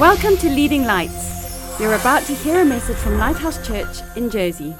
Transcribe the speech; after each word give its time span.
Welcome 0.00 0.36
to 0.38 0.50
Leading 0.50 0.84
Lights. 0.84 1.80
You're 1.80 1.94
about 1.94 2.22
to 2.24 2.34
hear 2.34 2.60
a 2.60 2.64
message 2.66 2.98
from 2.98 3.16
Lighthouse 3.16 3.66
Church 3.66 3.96
in 4.14 4.28
Jersey. 4.28 4.74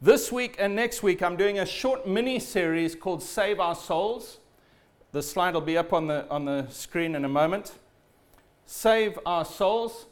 This 0.00 0.30
week 0.30 0.54
and 0.60 0.76
next 0.76 1.02
week, 1.02 1.20
I'm 1.20 1.36
doing 1.36 1.58
a 1.58 1.66
short 1.66 2.06
mini 2.06 2.38
series 2.38 2.94
called 2.94 3.24
Save 3.24 3.58
Our 3.58 3.74
Souls. 3.74 4.38
The 5.10 5.20
slide 5.20 5.54
will 5.54 5.62
be 5.62 5.76
up 5.76 5.92
on 5.92 6.06
the, 6.06 6.28
on 6.30 6.44
the 6.44 6.68
screen 6.68 7.16
in 7.16 7.24
a 7.24 7.28
moment. 7.28 7.72
Save 8.64 9.18
Our 9.26 9.44
Souls. 9.44 10.06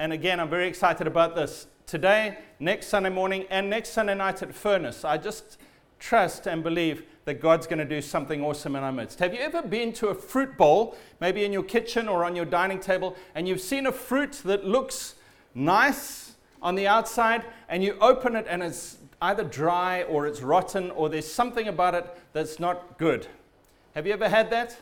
And 0.00 0.12
again, 0.12 0.40
I'm 0.40 0.50
very 0.50 0.66
excited 0.66 1.06
about 1.06 1.36
this. 1.36 1.68
Today, 1.86 2.38
next 2.58 2.88
Sunday 2.88 3.10
morning, 3.10 3.44
and 3.50 3.70
next 3.70 3.90
Sunday 3.90 4.16
night 4.16 4.42
at 4.42 4.52
Furnace, 4.52 5.04
I 5.04 5.16
just 5.16 5.58
trust 6.00 6.48
and 6.48 6.64
believe 6.64 7.04
that 7.24 7.40
God's 7.40 7.66
going 7.66 7.78
to 7.78 7.84
do 7.84 8.02
something 8.02 8.42
awesome 8.42 8.76
in 8.76 8.82
our 8.82 8.92
midst. 8.92 9.18
Have 9.18 9.32
you 9.32 9.40
ever 9.40 9.62
been 9.62 9.92
to 9.94 10.08
a 10.08 10.14
fruit 10.14 10.56
bowl, 10.56 10.96
maybe 11.20 11.44
in 11.44 11.52
your 11.52 11.62
kitchen 11.62 12.08
or 12.08 12.24
on 12.24 12.36
your 12.36 12.44
dining 12.44 12.80
table, 12.80 13.16
and 13.34 13.48
you've 13.48 13.60
seen 13.60 13.86
a 13.86 13.92
fruit 13.92 14.42
that 14.44 14.66
looks 14.66 15.14
nice 15.54 16.34
on 16.60 16.74
the 16.74 16.86
outside, 16.86 17.44
and 17.68 17.82
you 17.82 17.96
open 18.00 18.36
it 18.36 18.46
and 18.48 18.62
it's 18.62 18.98
either 19.22 19.44
dry 19.44 20.02
or 20.04 20.26
it's 20.26 20.42
rotten 20.42 20.90
or 20.90 21.08
there's 21.08 21.30
something 21.30 21.68
about 21.68 21.94
it 21.94 22.06
that's 22.32 22.58
not 22.58 22.98
good? 22.98 23.26
Have 23.94 24.06
you 24.06 24.12
ever 24.12 24.28
had 24.28 24.50
that? 24.50 24.76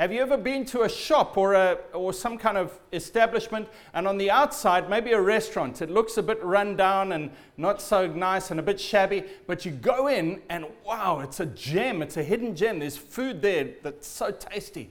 Have 0.00 0.14
you 0.14 0.22
ever 0.22 0.38
been 0.38 0.64
to 0.64 0.84
a 0.84 0.88
shop 0.88 1.36
or, 1.36 1.52
a, 1.52 1.76
or 1.92 2.14
some 2.14 2.38
kind 2.38 2.56
of 2.56 2.72
establishment 2.90 3.68
and 3.92 4.08
on 4.08 4.16
the 4.16 4.30
outside, 4.30 4.88
maybe 4.88 5.12
a 5.12 5.20
restaurant, 5.20 5.82
it 5.82 5.90
looks 5.90 6.16
a 6.16 6.22
bit 6.22 6.42
run 6.42 6.74
down 6.74 7.12
and 7.12 7.30
not 7.58 7.82
so 7.82 8.06
nice 8.06 8.50
and 8.50 8.58
a 8.58 8.62
bit 8.62 8.80
shabby, 8.80 9.24
but 9.46 9.66
you 9.66 9.72
go 9.72 10.06
in 10.06 10.40
and 10.48 10.64
wow, 10.86 11.20
it's 11.20 11.40
a 11.40 11.44
gem, 11.44 12.00
it's 12.00 12.16
a 12.16 12.22
hidden 12.22 12.56
gem. 12.56 12.78
There's 12.78 12.96
food 12.96 13.42
there 13.42 13.72
that's 13.82 14.08
so 14.08 14.30
tasty. 14.30 14.88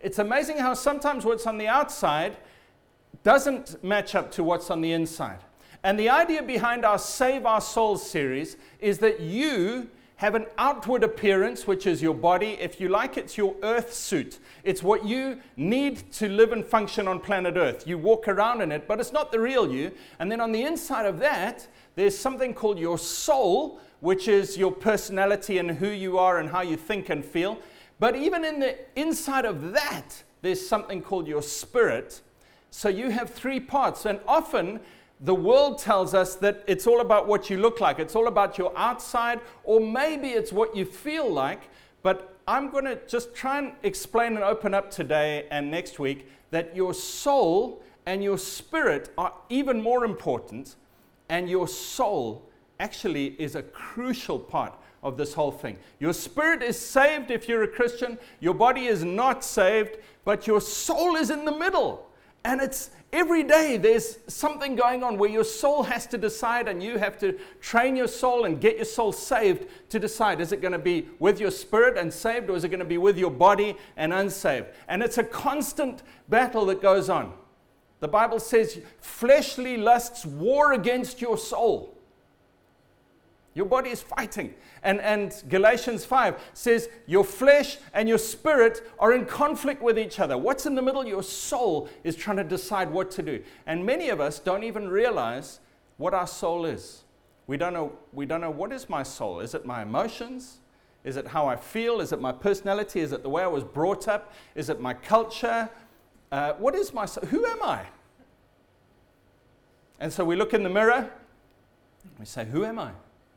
It's 0.00 0.20
amazing 0.20 0.56
how 0.56 0.72
sometimes 0.72 1.26
what's 1.26 1.46
on 1.46 1.58
the 1.58 1.68
outside 1.68 2.38
doesn't 3.24 3.84
match 3.84 4.14
up 4.14 4.32
to 4.32 4.42
what's 4.42 4.70
on 4.70 4.80
the 4.80 4.92
inside. 4.92 5.40
And 5.82 5.98
the 5.98 6.08
idea 6.08 6.42
behind 6.42 6.86
our 6.86 6.98
Save 6.98 7.44
Our 7.44 7.60
Souls 7.60 8.10
series 8.10 8.56
is 8.80 9.00
that 9.00 9.20
you 9.20 9.90
have 10.16 10.34
an 10.34 10.46
outward 10.56 11.04
appearance, 11.04 11.66
which 11.66 11.86
is 11.86 12.00
your 12.00 12.14
body. 12.14 12.56
If 12.58 12.80
you 12.80 12.88
like, 12.88 13.18
it's 13.18 13.36
your 13.36 13.54
earth 13.62 13.92
suit. 13.92 14.38
It's 14.64 14.82
what 14.82 15.04
you 15.04 15.40
need 15.56 16.10
to 16.12 16.28
live 16.28 16.52
and 16.52 16.64
function 16.64 17.06
on 17.06 17.20
planet 17.20 17.56
Earth. 17.56 17.86
You 17.86 17.98
walk 17.98 18.26
around 18.26 18.62
in 18.62 18.72
it, 18.72 18.88
but 18.88 18.98
it's 18.98 19.12
not 19.12 19.30
the 19.30 19.40
real 19.40 19.70
you. 19.70 19.92
And 20.18 20.32
then 20.32 20.40
on 20.40 20.52
the 20.52 20.62
inside 20.62 21.04
of 21.04 21.18
that, 21.18 21.68
there's 21.96 22.16
something 22.16 22.54
called 22.54 22.78
your 22.78 22.96
soul, 22.96 23.78
which 24.00 24.26
is 24.26 24.56
your 24.56 24.72
personality 24.72 25.58
and 25.58 25.70
who 25.70 25.88
you 25.88 26.18
are 26.18 26.38
and 26.38 26.48
how 26.48 26.62
you 26.62 26.76
think 26.76 27.10
and 27.10 27.22
feel. 27.22 27.58
But 27.98 28.16
even 28.16 28.42
in 28.42 28.58
the 28.58 28.76
inside 28.98 29.44
of 29.44 29.72
that, 29.72 30.22
there's 30.40 30.66
something 30.66 31.02
called 31.02 31.26
your 31.26 31.42
spirit. 31.42 32.22
So 32.70 32.88
you 32.88 33.10
have 33.10 33.30
three 33.30 33.60
parts. 33.60 34.06
And 34.06 34.20
often, 34.26 34.80
the 35.20 35.34
world 35.34 35.78
tells 35.78 36.12
us 36.12 36.34
that 36.36 36.62
it's 36.66 36.86
all 36.86 37.00
about 37.00 37.26
what 37.26 37.48
you 37.48 37.56
look 37.56 37.80
like, 37.80 37.98
it's 37.98 38.14
all 38.14 38.26
about 38.26 38.58
your 38.58 38.76
outside, 38.76 39.40
or 39.64 39.80
maybe 39.80 40.28
it's 40.28 40.52
what 40.52 40.76
you 40.76 40.84
feel 40.84 41.32
like. 41.32 41.70
But 42.02 42.36
I'm 42.46 42.70
going 42.70 42.84
to 42.84 42.98
just 43.08 43.34
try 43.34 43.58
and 43.58 43.72
explain 43.82 44.34
and 44.34 44.44
open 44.44 44.74
up 44.74 44.90
today 44.90 45.46
and 45.50 45.70
next 45.70 45.98
week 45.98 46.28
that 46.50 46.76
your 46.76 46.94
soul 46.94 47.82
and 48.04 48.22
your 48.22 48.38
spirit 48.38 49.12
are 49.18 49.32
even 49.48 49.82
more 49.82 50.04
important, 50.04 50.76
and 51.28 51.48
your 51.50 51.66
soul 51.66 52.48
actually 52.78 53.28
is 53.40 53.56
a 53.56 53.62
crucial 53.62 54.38
part 54.38 54.74
of 55.02 55.16
this 55.16 55.34
whole 55.34 55.50
thing. 55.50 55.78
Your 55.98 56.12
spirit 56.12 56.62
is 56.62 56.78
saved 56.78 57.30
if 57.30 57.48
you're 57.48 57.62
a 57.62 57.68
Christian, 57.68 58.18
your 58.40 58.54
body 58.54 58.86
is 58.86 59.02
not 59.02 59.42
saved, 59.42 59.96
but 60.24 60.46
your 60.46 60.60
soul 60.60 61.16
is 61.16 61.30
in 61.30 61.44
the 61.44 61.56
middle. 61.56 62.05
And 62.46 62.60
it's 62.60 62.90
every 63.12 63.42
day 63.42 63.76
there's 63.76 64.18
something 64.28 64.76
going 64.76 65.02
on 65.02 65.18
where 65.18 65.28
your 65.28 65.42
soul 65.42 65.82
has 65.82 66.06
to 66.06 66.16
decide, 66.16 66.68
and 66.68 66.80
you 66.80 66.96
have 66.96 67.18
to 67.18 67.36
train 67.60 67.96
your 67.96 68.06
soul 68.06 68.44
and 68.44 68.60
get 68.60 68.76
your 68.76 68.84
soul 68.84 69.10
saved 69.10 69.66
to 69.90 69.98
decide 69.98 70.40
is 70.40 70.52
it 70.52 70.60
going 70.60 70.70
to 70.70 70.78
be 70.78 71.08
with 71.18 71.40
your 71.40 71.50
spirit 71.50 71.98
and 71.98 72.12
saved, 72.12 72.48
or 72.48 72.54
is 72.54 72.62
it 72.62 72.68
going 72.68 72.78
to 72.78 72.84
be 72.84 72.98
with 72.98 73.18
your 73.18 73.32
body 73.32 73.76
and 73.96 74.12
unsaved? 74.12 74.68
And 74.86 75.02
it's 75.02 75.18
a 75.18 75.24
constant 75.24 76.04
battle 76.28 76.66
that 76.66 76.80
goes 76.80 77.10
on. 77.10 77.34
The 77.98 78.06
Bible 78.06 78.38
says 78.38 78.80
fleshly 79.00 79.76
lusts 79.76 80.24
war 80.24 80.72
against 80.72 81.20
your 81.20 81.36
soul. 81.36 81.95
Your 83.56 83.64
body 83.64 83.88
is 83.88 84.02
fighting. 84.02 84.52
And, 84.82 85.00
and 85.00 85.34
Galatians 85.48 86.04
5 86.04 86.38
says 86.52 86.90
your 87.06 87.24
flesh 87.24 87.78
and 87.94 88.06
your 88.06 88.18
spirit 88.18 88.86
are 88.98 89.14
in 89.14 89.24
conflict 89.24 89.80
with 89.80 89.98
each 89.98 90.20
other. 90.20 90.36
What's 90.36 90.66
in 90.66 90.74
the 90.74 90.82
middle? 90.82 91.06
Your 91.06 91.22
soul 91.22 91.88
is 92.04 92.16
trying 92.16 92.36
to 92.36 92.44
decide 92.44 92.90
what 92.90 93.10
to 93.12 93.22
do. 93.22 93.42
And 93.66 93.86
many 93.86 94.10
of 94.10 94.20
us 94.20 94.38
don't 94.38 94.62
even 94.62 94.88
realize 94.88 95.60
what 95.96 96.12
our 96.12 96.26
soul 96.26 96.66
is. 96.66 97.04
We 97.46 97.56
don't 97.56 97.72
know, 97.72 97.92
we 98.12 98.26
don't 98.26 98.42
know 98.42 98.50
what 98.50 98.72
is 98.72 98.90
my 98.90 99.02
soul. 99.02 99.40
Is 99.40 99.54
it 99.54 99.64
my 99.64 99.80
emotions? 99.80 100.58
Is 101.02 101.16
it 101.16 101.26
how 101.28 101.46
I 101.46 101.56
feel? 101.56 102.02
Is 102.02 102.12
it 102.12 102.20
my 102.20 102.32
personality? 102.32 103.00
Is 103.00 103.12
it 103.12 103.22
the 103.22 103.30
way 103.30 103.42
I 103.42 103.46
was 103.46 103.64
brought 103.64 104.06
up? 104.06 104.34
Is 104.54 104.68
it 104.68 104.82
my 104.82 104.92
culture? 104.92 105.70
Uh, 106.30 106.52
what 106.54 106.74
is 106.74 106.92
my 106.92 107.06
soul? 107.06 107.24
Who 107.28 107.46
am 107.46 107.62
I? 107.62 107.86
And 109.98 110.12
so 110.12 110.26
we 110.26 110.36
look 110.36 110.52
in 110.52 110.62
the 110.62 110.68
mirror, 110.68 111.10
we 112.18 112.26
say, 112.26 112.44
Who 112.44 112.66
am 112.66 112.78
I? 112.78 112.90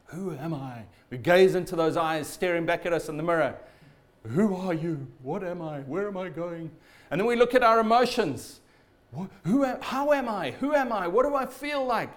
Who 0.09 0.33
am 0.33 0.53
I? 0.53 0.83
We 1.09 1.17
gaze 1.17 1.55
into 1.55 1.75
those 1.75 1.97
eyes 1.97 2.27
staring 2.27 2.65
back 2.65 2.85
at 2.85 2.93
us 2.93 3.09
in 3.09 3.17
the 3.17 3.23
mirror. 3.23 3.55
Who 4.27 4.55
are 4.55 4.73
you? 4.73 5.07
What 5.21 5.43
am 5.43 5.61
I? 5.61 5.79
Where 5.81 6.07
am 6.07 6.17
I 6.17 6.29
going? 6.29 6.71
And 7.11 7.19
then 7.19 7.27
we 7.27 7.35
look 7.35 7.55
at 7.55 7.63
our 7.63 7.79
emotions. 7.79 8.59
Who 9.43 9.65
am, 9.65 9.81
how 9.81 10.11
am 10.11 10.27
I? 10.27 10.51
Who 10.51 10.73
am 10.73 10.91
I? 10.91 11.07
What 11.07 11.25
do 11.25 11.35
I 11.35 11.45
feel 11.45 11.85
like? 11.85 12.09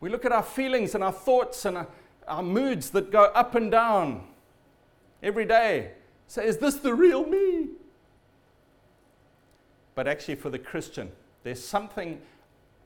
We 0.00 0.08
look 0.08 0.24
at 0.24 0.32
our 0.32 0.42
feelings 0.42 0.94
and 0.94 1.02
our 1.02 1.12
thoughts 1.12 1.64
and 1.64 1.78
our, 1.78 1.88
our 2.26 2.42
moods 2.42 2.90
that 2.90 3.10
go 3.10 3.24
up 3.24 3.54
and 3.54 3.70
down 3.70 4.26
every 5.22 5.44
day. 5.44 5.92
Say, 6.26 6.46
is 6.46 6.58
this 6.58 6.76
the 6.76 6.94
real 6.94 7.26
me? 7.26 7.68
But 9.94 10.08
actually, 10.08 10.36
for 10.36 10.50
the 10.50 10.58
Christian, 10.58 11.12
there's 11.44 11.62
something 11.62 12.20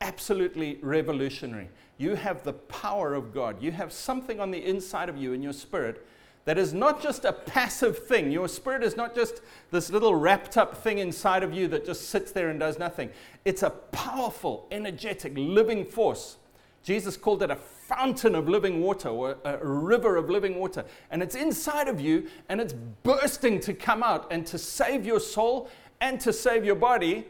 absolutely 0.01 0.79
revolutionary. 0.83 1.69
You 1.99 2.15
have 2.15 2.45
the 2.45 2.53
power 2.53 3.15
of 3.15 3.33
God. 3.33 3.62
You 3.62 3.73
have 3.73 3.93
something 3.93 4.41
on 4.41 4.51
the 4.51 4.65
inside 4.65 5.09
of 5.09 5.17
you 5.17 5.33
in 5.33 5.43
your 5.43 5.53
spirit 5.53 6.07
that 6.47 6.59
is 6.59 6.73
not 6.73 7.03
just 7.03 7.25
a 7.25 7.33
passive 7.33 8.07
thing. 8.07 8.31
Your 8.31 8.49
spirit 8.49 8.84
is 8.84 8.97
not 8.97 9.15
just 9.15 9.41
this 9.73 9.91
little 9.91 10.15
wrapped 10.15 10.57
up 10.57 10.77
thing 10.77 10.99
inside 10.99 11.43
of 11.43 11.53
you 11.53 11.67
that 11.69 11.84
just 11.84 12.09
sits 12.09 12.31
there 12.31 12.51
and 12.51 12.61
does 12.61 12.79
nothing. 12.79 13.11
It's 13.45 13.65
a 13.65 13.71
powerful, 13.71 14.69
energetic, 14.71 15.33
living 15.37 15.84
force. 15.84 16.37
Jesus 16.84 17.17
called 17.17 17.43
it 17.43 17.51
a 17.51 17.57
fountain 17.57 18.37
of 18.37 18.49
living 18.49 18.81
water 18.81 19.09
or 19.09 19.37
a 19.45 19.59
river 19.67 20.17
of 20.17 20.31
living 20.31 20.61
water. 20.61 20.84
And 21.11 21.21
it's 21.21 21.34
inside 21.34 21.89
of 21.89 22.01
you 22.01 22.28
and 22.49 22.61
it's 22.61 22.75
bursting 23.03 23.59
to 23.61 23.75
come 23.75 24.05
out 24.05 24.28
and 24.31 24.47
to 24.47 24.57
save 24.57 25.05
your 25.05 25.19
soul 25.19 25.69
and 26.01 26.21
to 26.21 26.33
save 26.33 26.65
your 26.65 26.77
body 26.77 27.27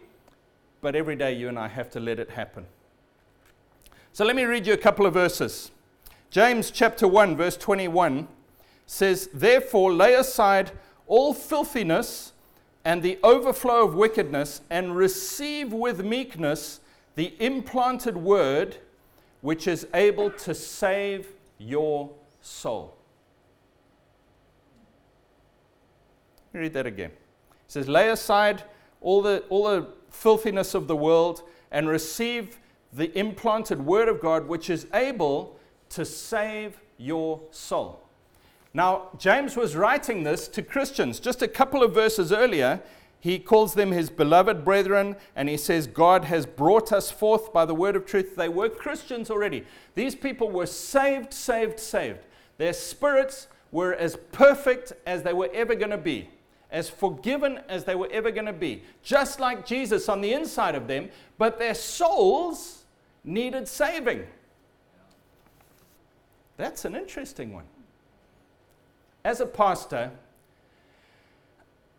but 0.80 0.94
every 0.94 1.16
day 1.16 1.32
you 1.34 1.48
and 1.48 1.58
I 1.58 1.68
have 1.68 1.90
to 1.90 2.00
let 2.00 2.18
it 2.18 2.30
happen. 2.30 2.66
So 4.12 4.24
let 4.24 4.36
me 4.36 4.44
read 4.44 4.66
you 4.66 4.72
a 4.72 4.78
couple 4.78 5.06
of 5.06 5.14
verses. 5.14 5.70
James 6.30 6.70
chapter 6.70 7.06
1, 7.06 7.36
verse 7.36 7.56
21 7.56 8.28
says, 8.86 9.28
Therefore 9.32 9.92
lay 9.92 10.14
aside 10.14 10.72
all 11.06 11.34
filthiness 11.34 12.32
and 12.86 13.02
the 13.02 13.18
overflow 13.24 13.84
of 13.84 13.96
wickedness, 13.96 14.60
and 14.70 14.96
receive 14.96 15.72
with 15.72 16.04
meekness 16.04 16.78
the 17.16 17.34
implanted 17.40 18.16
word 18.16 18.76
which 19.40 19.66
is 19.66 19.88
able 19.92 20.30
to 20.30 20.54
save 20.54 21.26
your 21.58 22.08
soul. 22.40 22.96
Read 26.52 26.74
that 26.74 26.86
again. 26.86 27.10
It 27.10 27.16
says, 27.66 27.88
Lay 27.88 28.08
aside 28.08 28.62
all 29.00 29.20
the, 29.20 29.42
all 29.48 29.64
the 29.64 29.88
filthiness 30.10 30.74
of 30.74 30.88
the 30.88 30.96
world 30.96 31.42
and 31.70 31.88
receive 31.88 32.58
the 32.92 33.16
implanted 33.18 33.84
word 33.84 34.08
of 34.08 34.20
God, 34.20 34.48
which 34.48 34.70
is 34.70 34.86
able 34.94 35.58
to 35.90 36.04
save 36.04 36.80
your 36.96 37.40
soul. 37.50 38.02
Now, 38.72 39.08
James 39.18 39.56
was 39.56 39.76
writing 39.76 40.22
this 40.22 40.48
to 40.48 40.62
Christians. 40.62 41.18
Just 41.20 41.42
a 41.42 41.48
couple 41.48 41.82
of 41.82 41.94
verses 41.94 42.32
earlier, 42.32 42.82
he 43.20 43.38
calls 43.38 43.74
them 43.74 43.90
his 43.90 44.10
beloved 44.10 44.64
brethren, 44.64 45.16
and 45.34 45.48
he 45.48 45.56
says, 45.56 45.86
God 45.86 46.26
has 46.26 46.46
brought 46.46 46.92
us 46.92 47.10
forth 47.10 47.52
by 47.52 47.64
the 47.64 47.74
word 47.74 47.96
of 47.96 48.06
truth. 48.06 48.36
They 48.36 48.48
were 48.48 48.68
Christians 48.68 49.30
already. 49.30 49.64
These 49.94 50.14
people 50.14 50.50
were 50.50 50.66
saved, 50.66 51.32
saved, 51.32 51.80
saved. 51.80 52.20
Their 52.58 52.72
spirits 52.72 53.48
were 53.72 53.94
as 53.94 54.16
perfect 54.32 54.92
as 55.06 55.22
they 55.22 55.32
were 55.32 55.50
ever 55.52 55.74
going 55.74 55.90
to 55.90 55.98
be 55.98 56.28
as 56.70 56.88
forgiven 56.90 57.60
as 57.68 57.84
they 57.84 57.94
were 57.94 58.08
ever 58.10 58.30
going 58.30 58.46
to 58.46 58.52
be, 58.52 58.82
just 59.02 59.40
like 59.40 59.64
Jesus 59.64 60.08
on 60.08 60.20
the 60.20 60.32
inside 60.32 60.74
of 60.74 60.86
them, 60.86 61.08
but 61.38 61.58
their 61.58 61.74
souls 61.74 62.84
needed 63.24 63.68
saving. 63.68 64.26
That's 66.56 66.84
an 66.84 66.96
interesting 66.96 67.52
one. 67.52 67.64
As 69.24 69.40
a 69.40 69.46
pastor, 69.46 70.10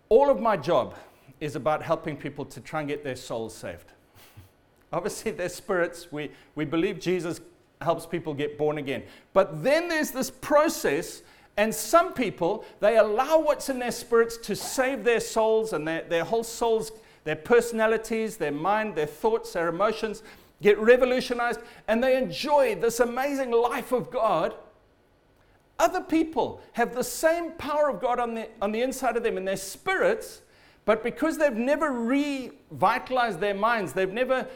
all 0.09 0.29
of 0.29 0.39
my 0.39 0.57
job 0.57 0.95
is 1.39 1.55
about 1.55 1.83
helping 1.83 2.17
people 2.17 2.45
to 2.45 2.59
try 2.61 2.79
and 2.79 2.89
get 2.89 3.03
their 3.03 3.15
souls 3.15 3.53
saved. 3.53 3.91
Obviously, 4.93 5.31
their 5.31 5.49
spirits, 5.49 6.11
we, 6.11 6.31
we 6.55 6.65
believe 6.65 6.99
Jesus 6.99 7.41
helps 7.81 8.05
people 8.05 8.33
get 8.33 8.57
born 8.57 8.77
again. 8.77 9.03
But 9.33 9.63
then 9.63 9.87
there's 9.87 10.11
this 10.11 10.31
process, 10.31 11.21
and 11.57 11.73
some 11.73 12.13
people, 12.13 12.63
they 12.79 12.97
allow 12.97 13.39
what's 13.39 13.67
in 13.67 13.79
their 13.79 13.91
spirits 13.91 14.37
to 14.37 14.55
save 14.55 15.03
their 15.03 15.19
souls 15.19 15.73
and 15.73 15.87
their, 15.87 16.03
their 16.03 16.23
whole 16.23 16.43
souls, 16.43 16.91
their 17.23 17.35
personalities, 17.35 18.37
their 18.37 18.51
mind, 18.51 18.95
their 18.95 19.07
thoughts, 19.07 19.53
their 19.53 19.67
emotions 19.67 20.21
get 20.61 20.77
revolutionized, 20.79 21.59
and 21.87 22.03
they 22.03 22.17
enjoy 22.17 22.75
this 22.75 22.99
amazing 22.99 23.51
life 23.51 23.91
of 23.91 24.09
God. 24.11 24.55
Other 25.79 26.01
people 26.01 26.61
have 26.73 26.95
the 26.95 27.03
same 27.03 27.51
power 27.51 27.89
of 27.89 28.01
God 28.01 28.19
on 28.19 28.33
the, 28.35 28.49
on 28.61 28.71
the 28.71 28.81
inside 28.81 29.17
of 29.17 29.23
them 29.23 29.37
in 29.37 29.45
their 29.45 29.57
spirits, 29.57 30.41
but 30.85 31.03
because 31.03 31.37
they've 31.37 31.53
never 31.53 31.91
revitalized 31.91 33.39
their 33.39 33.53
minds, 33.53 33.93
they've 33.93 34.11
never 34.11 34.47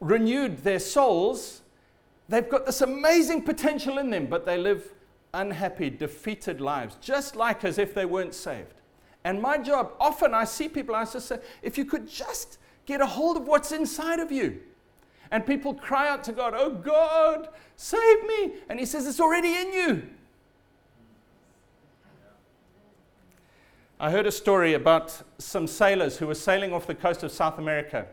renewed 0.00 0.58
their 0.58 0.78
souls, 0.78 1.62
they've 2.28 2.48
got 2.48 2.66
this 2.66 2.82
amazing 2.82 3.42
potential 3.42 3.98
in 3.98 4.10
them, 4.10 4.26
but 4.26 4.44
they 4.44 4.58
live 4.58 4.92
unhappy, 5.36 5.90
defeated 5.90 6.60
lives, 6.60 6.96
just 7.00 7.36
like 7.36 7.64
as 7.64 7.78
if 7.78 7.94
they 7.94 8.04
weren't 8.04 8.34
saved. 8.34 8.74
And 9.22 9.40
my 9.40 9.58
job, 9.58 9.92
often 10.00 10.34
I 10.34 10.44
see 10.44 10.68
people, 10.68 10.94
I 10.94 11.04
just 11.04 11.28
say, 11.28 11.38
if 11.62 11.76
you 11.76 11.84
could 11.84 12.08
just 12.08 12.58
get 12.86 13.00
a 13.00 13.06
hold 13.06 13.36
of 13.36 13.46
what's 13.46 13.72
inside 13.72 14.20
of 14.20 14.32
you. 14.32 14.60
And 15.30 15.44
people 15.44 15.74
cry 15.74 16.08
out 16.08 16.22
to 16.24 16.32
God, 16.32 16.54
Oh 16.56 16.70
God, 16.70 17.48
save 17.76 18.24
me. 18.24 18.54
And 18.68 18.78
He 18.78 18.86
says, 18.86 19.06
It's 19.06 19.20
already 19.20 19.54
in 19.54 19.72
you. 19.72 20.02
I 23.98 24.10
heard 24.10 24.26
a 24.26 24.32
story 24.32 24.74
about 24.74 25.22
some 25.38 25.66
sailors 25.66 26.18
who 26.18 26.26
were 26.26 26.34
sailing 26.34 26.72
off 26.72 26.86
the 26.86 26.94
coast 26.94 27.22
of 27.22 27.32
South 27.32 27.58
America. 27.58 28.06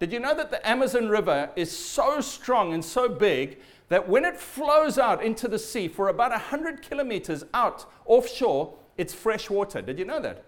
Did 0.00 0.12
you 0.12 0.18
know 0.18 0.34
that 0.34 0.50
the 0.50 0.66
Amazon 0.66 1.10
River 1.10 1.50
is 1.56 1.70
so 1.70 2.22
strong 2.22 2.72
and 2.72 2.82
so 2.82 3.06
big 3.06 3.58
that 3.90 4.08
when 4.08 4.24
it 4.24 4.36
flows 4.36 4.96
out 4.96 5.22
into 5.22 5.46
the 5.46 5.58
sea 5.58 5.88
for 5.88 6.08
about 6.08 6.30
100 6.30 6.80
kilometers 6.80 7.44
out 7.52 7.84
offshore, 8.06 8.72
it's 8.96 9.12
fresh 9.12 9.50
water? 9.50 9.82
Did 9.82 9.98
you 9.98 10.06
know 10.06 10.18
that? 10.20 10.42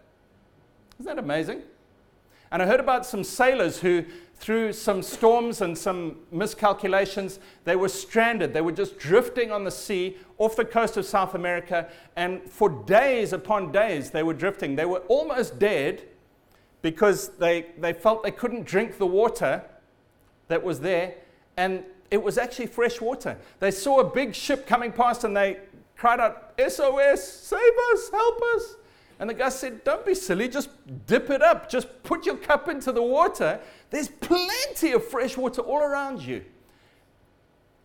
Isn't 0.99 1.05
that 1.05 1.23
amazing? 1.23 1.63
And 2.51 2.63
I 2.63 2.67
heard 2.67 2.81
about 2.81 3.05
some 3.05 3.25
sailors 3.25 3.79
who, 3.81 4.05
through 4.37 4.73
some 4.73 5.03
storms 5.03 5.61
and 5.61 5.77
some 5.77 6.17
miscalculations, 6.31 7.39
they 7.65 7.77
were 7.77 7.91
stranded. 7.91 8.55
They 8.55 8.61
were 8.63 8.73
just 8.73 8.99
drifting 8.99 9.51
on 9.51 9.65
the 9.65 9.71
sea 9.71 10.17
off 10.39 10.57
the 10.57 10.65
coast 10.65 10.97
of 10.97 11.05
South 11.05 11.35
America. 11.35 11.91
And 12.17 12.43
for 12.51 12.71
days 12.71 13.35
upon 13.35 13.71
days, 13.71 14.11
they 14.11 14.23
were 14.23 14.35
drifting. 14.35 14.77
They 14.77 14.87
were 14.87 15.01
almost 15.09 15.59
dead 15.59 16.09
because 16.83 17.29
they, 17.39 17.67
they 17.79 17.93
felt 17.93 18.23
they 18.23 18.31
couldn't 18.31 18.67
drink 18.67 18.99
the 18.99 19.07
water 19.07 19.63
that 20.49 20.63
was 20.63 20.81
there, 20.81 21.15
and 21.57 21.85
it 22.11 22.23
was 22.23 22.37
actually 22.37 22.67
fresh 22.67 23.01
water. 23.01 23.39
They 23.61 23.71
saw 23.71 24.01
a 24.01 24.05
big 24.05 24.35
ship 24.35 24.67
coming 24.67 24.93
past 24.93 25.25
and 25.25 25.35
they 25.35 25.61
cried 25.97 26.21
out, 26.21 26.53
SOS, 26.59 27.27
save 27.27 27.61
us, 27.93 28.11
help 28.11 28.41
us. 28.57 28.77
And 29.19 29.31
the 29.31 29.35
guy 29.35 29.49
said, 29.49 29.85
Don't 29.85 30.05
be 30.05 30.15
silly, 30.15 30.49
just 30.49 30.69
dip 31.07 31.31
it 31.31 31.43
up, 31.43 31.71
just 31.71 32.03
put 32.03 32.27
your 32.27 32.37
cup 32.37 32.69
into 32.69 32.93
the 32.93 33.03
water. 33.03 33.61
There's 33.91 34.09
plenty 34.09 34.93
of 34.93 35.07
fresh 35.07 35.37
water 35.37 35.63
all 35.63 35.79
around 35.79 36.21
you. 36.21 36.45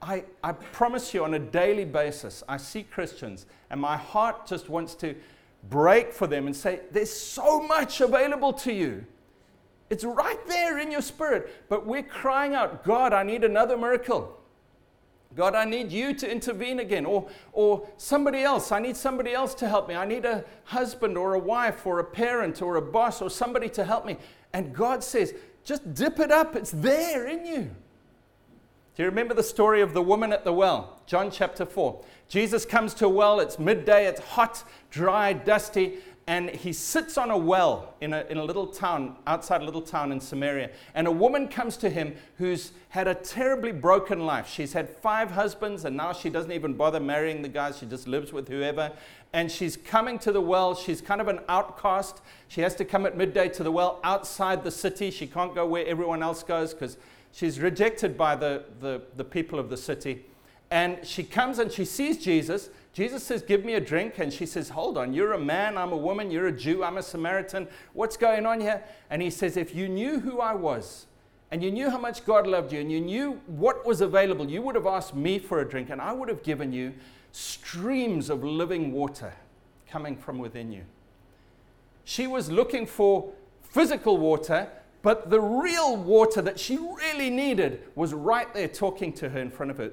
I, 0.01 0.23
I 0.43 0.51
promise 0.51 1.13
you, 1.13 1.23
on 1.23 1.35
a 1.35 1.39
daily 1.39 1.85
basis, 1.85 2.43
I 2.47 2.57
see 2.57 2.83
Christians, 2.83 3.45
and 3.69 3.79
my 3.79 3.97
heart 3.97 4.45
just 4.45 4.67
wants 4.67 4.93
to 4.95 5.15
break 5.63 6.13
for 6.13 6.27
them 6.27 6.48
and 6.48 6.56
say, 6.56 6.81
There's 6.92 7.12
so 7.12 7.62
much 7.62 8.01
available 8.01 8.54
to 8.54 8.74
you. 8.74 9.06
It's 9.89 10.04
right 10.04 10.45
there 10.48 10.80
in 10.80 10.92
your 10.92 11.01
spirit. 11.01 11.69
But 11.69 11.86
we're 11.86 12.04
crying 12.04 12.54
out, 12.54 12.83
God, 12.83 13.13
I 13.13 13.24
need 13.24 13.44
another 13.44 13.77
miracle. 13.77 14.38
God, 15.36 15.56
I 15.56 15.65
need 15.65 15.92
you 15.92 16.13
to 16.15 16.30
intervene 16.30 16.80
again. 16.80 17.06
Or, 17.06 17.30
or 17.54 17.88
somebody 17.98 18.42
else, 18.42 18.71
I 18.71 18.80
need 18.80 18.98
somebody 18.98 19.33
else 19.33 19.54
to 19.56 19.68
help 19.68 19.88
me. 19.88 19.95
I 19.95 20.06
need 20.06 20.25
a 20.25 20.44
husband 20.65 21.18
or 21.18 21.36
a 21.36 21.39
wife 21.39 21.86
or 21.86 22.00
a 22.00 22.03
parent 22.03 22.62
or 22.62 22.77
a 22.77 22.81
boss 22.81 23.21
or 23.21 23.30
somebody 23.30 23.69
to 23.69 23.83
help 23.83 24.06
me. 24.06 24.18
And 24.53 24.74
God 24.74 25.03
says, 25.03 25.33
just 25.63 25.94
dip 25.94 26.19
it 26.19 26.31
up. 26.31 26.56
It's 26.56 26.71
there 26.71 27.27
in 27.27 27.45
you. 27.45 27.69
Do 28.97 29.03
you 29.03 29.09
remember 29.09 29.35
the 29.35 29.44
story 29.44 29.81
of 29.81 29.94
the 29.94 30.01
woman 30.01 30.33
at 30.33 30.44
the 30.44 30.51
well? 30.51 30.99
John 31.05 31.29
chapter 31.29 31.67
4. 31.67 32.03
Jesus 32.29 32.65
comes 32.65 32.95
to 32.95 33.05
a 33.05 33.09
well, 33.09 33.39
it's 33.39 33.59
midday, 33.59 34.07
it's 34.07 34.19
hot, 34.19 34.63
dry, 34.89 35.33
dusty, 35.33 35.99
and 36.25 36.49
he 36.49 36.73
sits 36.73 37.15
on 37.15 37.29
a 37.29 37.38
well 37.38 37.94
in 38.01 38.11
a, 38.11 38.25
in 38.27 38.38
a 38.38 38.44
little 38.44 38.65
town, 38.65 39.17
outside 39.27 39.61
a 39.61 39.65
little 39.65 39.83
town 39.83 40.11
in 40.11 40.19
Samaria. 40.19 40.71
And 40.95 41.05
a 41.05 41.11
woman 41.11 41.47
comes 41.47 41.77
to 41.77 41.91
him 41.91 42.15
who's 42.39 42.71
had 42.89 43.07
a 43.07 43.13
terribly 43.13 43.71
broken 43.71 44.25
life. 44.25 44.49
She's 44.49 44.73
had 44.73 44.89
five 44.89 45.29
husbands, 45.29 45.85
and 45.85 45.95
now 45.95 46.11
she 46.11 46.31
doesn't 46.31 46.51
even 46.51 46.73
bother 46.73 47.00
marrying 47.00 47.43
the 47.43 47.50
guys. 47.50 47.77
She 47.77 47.85
just 47.85 48.07
lives 48.07 48.33
with 48.33 48.47
whoever. 48.47 48.91
And 49.31 49.51
she's 49.51 49.77
coming 49.77 50.17
to 50.19 50.31
the 50.31 50.41
well. 50.41 50.73
She's 50.73 51.01
kind 51.01 51.21
of 51.21 51.27
an 51.27 51.41
outcast. 51.47 52.21
She 52.47 52.61
has 52.61 52.73
to 52.73 52.83
come 52.83 53.05
at 53.05 53.15
midday 53.15 53.47
to 53.50 53.61
the 53.61 53.71
well 53.71 54.00
outside 54.03 54.63
the 54.63 54.71
city. 54.71 55.11
She 55.11 55.27
can't 55.27 55.53
go 55.53 55.67
where 55.67 55.85
everyone 55.85 56.23
else 56.23 56.41
goes 56.41 56.73
because 56.73 56.97
she's 57.38 57.60
rejected 57.60 58.18
by 58.18 58.36
the, 58.36 58.63
the, 58.81 59.04
the 59.16 59.24
people 59.24 59.60
of 59.60 59.69
the 59.69 59.78
city. 59.78 60.25
And 60.72 61.06
she 61.06 61.24
comes 61.24 61.60
and 61.60 61.72
she 61.72 61.86
sees 61.86 62.18
Jesus. 62.18 62.69
Jesus 62.94 63.24
says, 63.24 63.44
Give 63.44 63.63
me 63.63 63.75
a 63.75 63.80
drink. 63.80 64.16
And 64.18 64.34
she 64.34 64.48
says, 64.48 64.69
Hold 64.69 64.98
on, 64.98 65.13
you're 65.13 65.34
a 65.34 65.39
man, 65.39 65.78
I'm 65.78 65.92
a 65.92 65.98
woman, 65.98 66.31
you're 66.31 66.48
a 66.48 66.51
Jew, 66.51 66.84
I'm 66.84 66.98
a 66.98 67.04
Samaritan. 67.04 67.68
What's 67.94 68.18
going 68.18 68.45
on 68.48 68.60
here? 68.60 68.84
And 69.12 69.22
he 69.22 69.30
says, 69.30 69.56
If 69.56 69.75
you 69.75 69.88
knew 69.88 70.19
who 70.19 70.39
I 70.39 70.56
was, 70.56 71.06
and 71.51 71.63
you 71.63 71.72
knew 71.72 71.89
how 71.92 72.00
much 72.00 72.25
God 72.25 72.48
loved 72.48 72.74
you, 72.74 72.81
and 72.81 72.92
you 72.92 73.00
knew 73.00 73.39
what 73.45 73.86
was 73.86 74.01
available, 74.01 74.50
you 74.50 74.62
would 74.63 74.75
have 74.75 74.88
asked 74.88 75.16
me 75.16 75.38
for 75.38 75.62
a 75.62 75.69
drink, 75.69 75.92
and 75.92 76.01
I 76.01 76.12
would 76.12 76.28
have 76.28 76.44
given 76.44 76.74
you 76.74 76.94
streams 77.31 78.30
of 78.31 78.44
living 78.44 78.92
water 78.92 79.31
coming 79.88 80.18
from 80.18 80.39
within 80.39 80.72
you. 80.72 80.84
She 82.04 82.25
was 82.25 82.50
looking 82.50 82.86
for 82.86 83.31
physical 83.62 84.18
water, 84.18 84.69
but 85.07 85.30
the 85.30 85.39
real 85.39 85.95
water 85.95 86.42
that 86.42 86.59
she 86.59 86.75
really 86.77 87.30
needed 87.30 87.81
was 87.95 88.13
right 88.13 88.54
there 88.54 88.68
talking 88.68 89.13
to 89.13 89.30
her 89.30 89.39
in 89.39 89.50
front 89.50 89.71
of 89.71 89.77
her. 89.77 89.89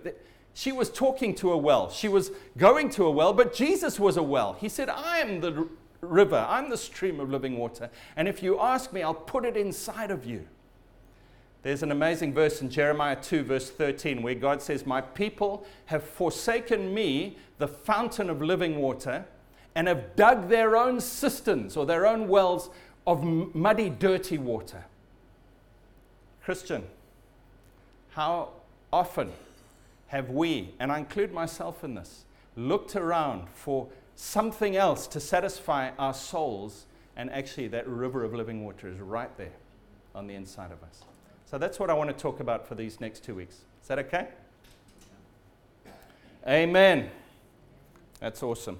She 0.54 0.72
was 0.72 0.90
talking 0.90 1.36
to 1.36 1.52
a 1.52 1.56
well. 1.56 1.88
She 1.88 2.08
was 2.08 2.32
going 2.58 2.90
to 2.90 3.04
a 3.04 3.10
well, 3.12 3.32
but 3.32 3.54
Jesus 3.54 4.00
was 4.00 4.16
a 4.16 4.24
well. 4.24 4.54
He 4.54 4.68
said, 4.68 4.88
I 4.88 5.20
am 5.20 5.40
the 5.40 5.68
river, 6.00 6.44
I'm 6.48 6.68
the 6.68 6.76
stream 6.76 7.20
of 7.20 7.30
living 7.30 7.56
water. 7.56 7.90
And 8.16 8.26
if 8.26 8.42
you 8.42 8.58
ask 8.58 8.92
me, 8.92 9.04
I'll 9.04 9.14
put 9.14 9.44
it 9.44 9.56
inside 9.56 10.10
of 10.10 10.26
you. 10.26 10.48
There's 11.62 11.84
an 11.84 11.92
amazing 11.92 12.34
verse 12.34 12.60
in 12.60 12.68
Jeremiah 12.68 13.14
2, 13.14 13.44
verse 13.44 13.70
13, 13.70 14.20
where 14.20 14.34
God 14.34 14.60
says, 14.62 14.84
My 14.84 15.00
people 15.00 15.64
have 15.84 16.02
forsaken 16.02 16.92
me, 16.92 17.38
the 17.58 17.68
fountain 17.68 18.28
of 18.28 18.42
living 18.42 18.80
water, 18.80 19.26
and 19.76 19.86
have 19.86 20.16
dug 20.16 20.48
their 20.48 20.76
own 20.76 21.00
cisterns 21.00 21.76
or 21.76 21.86
their 21.86 22.04
own 22.04 22.26
wells 22.26 22.68
of 23.06 23.22
muddy, 23.22 23.90
dirty 23.90 24.38
water. 24.38 24.86
Christian, 26.44 26.84
how 28.10 28.50
often 28.92 29.32
have 30.08 30.28
we, 30.28 30.74
and 30.78 30.92
I 30.92 30.98
include 30.98 31.32
myself 31.32 31.82
in 31.82 31.94
this, 31.94 32.24
looked 32.54 32.96
around 32.96 33.48
for 33.48 33.88
something 34.14 34.76
else 34.76 35.06
to 35.08 35.20
satisfy 35.20 35.90
our 35.98 36.12
souls, 36.12 36.84
and 37.16 37.30
actually 37.30 37.68
that 37.68 37.88
river 37.88 38.24
of 38.24 38.34
living 38.34 38.62
water 38.62 38.88
is 38.88 39.00
right 39.00 39.34
there 39.38 39.52
on 40.14 40.26
the 40.26 40.34
inside 40.34 40.70
of 40.70 40.82
us. 40.82 41.02
So 41.46 41.56
that's 41.56 41.80
what 41.80 41.88
I 41.88 41.94
want 41.94 42.10
to 42.10 42.16
talk 42.16 42.40
about 42.40 42.68
for 42.68 42.74
these 42.74 43.00
next 43.00 43.24
two 43.24 43.34
weeks. 43.34 43.56
Is 43.80 43.88
that 43.88 43.98
okay? 44.00 44.28
Amen. 46.46 47.10
That's 48.20 48.42
awesome. 48.42 48.78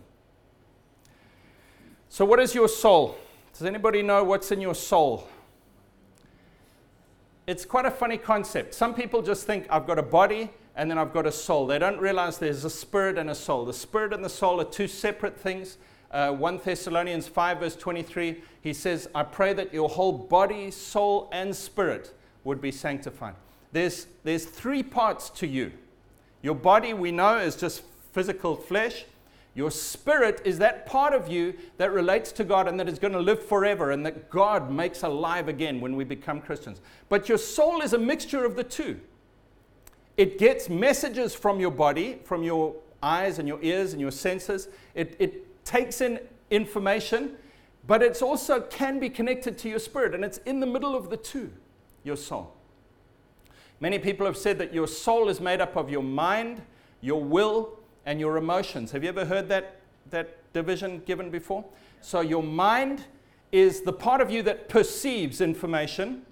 So, 2.11 2.25
what 2.25 2.40
is 2.40 2.54
your 2.54 2.68
soul? 2.68 3.16
Does 3.52 3.66
anybody 3.66 4.02
know 4.02 4.23
what's 4.23 4.52
in 4.52 4.61
your 4.61 4.75
soul? 4.75 5.26
It's 7.46 7.66
quite 7.66 7.84
a 7.84 7.90
funny 7.90 8.16
concept. 8.16 8.74
Some 8.74 8.94
people 8.94 9.20
just 9.20 9.46
think 9.46 9.66
I've 9.68 9.86
got 9.86 9.98
a 9.98 10.02
body 10.02 10.50
and 10.76 10.90
then 10.90 10.98
I've 10.98 11.12
got 11.12 11.26
a 11.26 11.32
soul. 11.32 11.66
They 11.66 11.78
don't 11.78 12.00
realize 12.00 12.38
there's 12.38 12.64
a 12.64 12.70
spirit 12.70 13.18
and 13.18 13.30
a 13.30 13.34
soul. 13.34 13.64
The 13.64 13.72
spirit 13.72 14.12
and 14.12 14.24
the 14.24 14.30
soul 14.30 14.60
are 14.60 14.64
two 14.64 14.88
separate 14.88 15.38
things. 15.38 15.76
Uh, 16.10 16.32
1 16.32 16.60
Thessalonians 16.64 17.28
5, 17.28 17.58
verse 17.58 17.76
23, 17.76 18.42
he 18.62 18.72
says, 18.72 19.08
I 19.14 19.24
pray 19.24 19.52
that 19.52 19.74
your 19.74 19.88
whole 19.88 20.12
body, 20.12 20.70
soul, 20.70 21.28
and 21.32 21.54
spirit 21.54 22.14
would 22.44 22.60
be 22.60 22.70
sanctified. 22.70 23.34
There's, 23.72 24.06
there's 24.22 24.44
three 24.44 24.82
parts 24.82 25.28
to 25.30 25.46
you. 25.46 25.72
Your 26.40 26.54
body, 26.54 26.94
we 26.94 27.10
know, 27.10 27.38
is 27.38 27.56
just 27.56 27.82
physical 28.12 28.54
flesh. 28.54 29.04
Your 29.54 29.70
spirit 29.70 30.42
is 30.44 30.58
that 30.58 30.84
part 30.84 31.14
of 31.14 31.28
you 31.28 31.54
that 31.76 31.92
relates 31.92 32.32
to 32.32 32.44
God 32.44 32.66
and 32.66 32.78
that 32.80 32.88
is 32.88 32.99
going 32.99 33.12
to 33.12 33.20
live 33.20 33.44
forever 33.44 33.92
and 33.92 34.04
that 34.04 34.28
God 34.28 34.70
makes 34.70 35.04
alive 35.04 35.49
again 35.49 35.80
when 35.80 35.94
we 35.94 36.02
become 36.04 36.40
Christians. 36.40 36.80
But 37.08 37.28
your 37.28 37.38
soul 37.38 37.80
is 37.80 37.92
a 37.92 37.99
mixture 37.99 38.44
of 38.44 38.56
the 38.56 38.64
two. 38.64 39.00
It 40.16 40.38
gets 40.38 40.68
messages 40.68 41.34
from 41.34 41.61
your 41.61 41.70
body, 41.70 42.18
from 42.25 42.42
your 42.42 42.75
eyes 43.02 43.38
and 43.38 43.46
your 43.46 43.61
ears 43.62 43.92
and 43.92 44.00
your 44.00 44.11
senses. 44.11 44.68
It, 44.94 45.14
it 45.20 45.64
takes 45.64 46.00
in 46.00 46.18
information, 46.50 47.37
but 47.87 48.02
it's 48.02 48.23
also 48.23 48.61
can 48.61 48.99
be 48.99 49.08
connected 49.08 49.58
to 49.58 49.68
your 49.68 49.78
spirit, 49.78 50.14
and 50.14 50.25
it's 50.25 50.38
in 50.38 50.61
the 50.61 50.66
middle 50.66 50.96
of 50.96 51.11
the 51.11 51.16
two, 51.16 51.52
your 52.02 52.16
soul. 52.16 52.54
Many 53.80 53.99
people 53.99 54.25
have 54.26 54.37
said 54.37 54.58
that 54.58 54.73
your 54.73 54.87
soul 54.87 55.28
is 55.28 55.40
made 55.40 55.61
up 55.61 55.76
of 55.76 55.90
your 55.90 56.02
mind, 56.02 56.62
your 57.00 57.23
will, 57.23 57.78
and 58.06 58.20
your 58.20 58.37
emotions. 58.37 58.92
Have 58.92 59.02
you 59.02 59.08
ever 59.08 59.25
heard 59.25 59.49
that, 59.49 59.80
that 60.11 60.52
division 60.52 61.02
given 61.06 61.30
before? 61.30 61.64
So, 62.00 62.20
your 62.20 62.42
mind 62.42 63.04
is 63.52 63.82
the 63.82 63.92
part 63.92 64.20
of 64.20 64.30
you 64.30 64.42
that 64.42 64.68
perceives 64.68 65.40
information, 65.40 66.23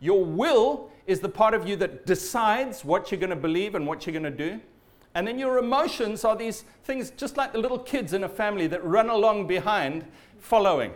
your 0.00 0.24
will 0.24 0.90
is 1.06 1.20
the 1.20 1.28
part 1.28 1.52
of 1.52 1.68
you 1.68 1.76
that 1.76 2.06
decides 2.06 2.84
what 2.84 3.10
you're 3.10 3.20
going 3.20 3.30
to 3.30 3.36
believe 3.36 3.74
and 3.74 3.86
what 3.86 4.06
you're 4.06 4.12
going 4.12 4.22
to 4.22 4.30
do. 4.30 4.60
And 5.14 5.26
then 5.26 5.38
your 5.38 5.58
emotions 5.58 6.24
are 6.24 6.36
these 6.36 6.64
things 6.84 7.10
just 7.10 7.36
like 7.36 7.52
the 7.52 7.58
little 7.58 7.78
kids 7.78 8.12
in 8.12 8.22
a 8.24 8.28
family 8.28 8.68
that 8.68 8.84
run 8.84 9.08
along 9.08 9.48
behind, 9.48 10.04
following. 10.38 10.92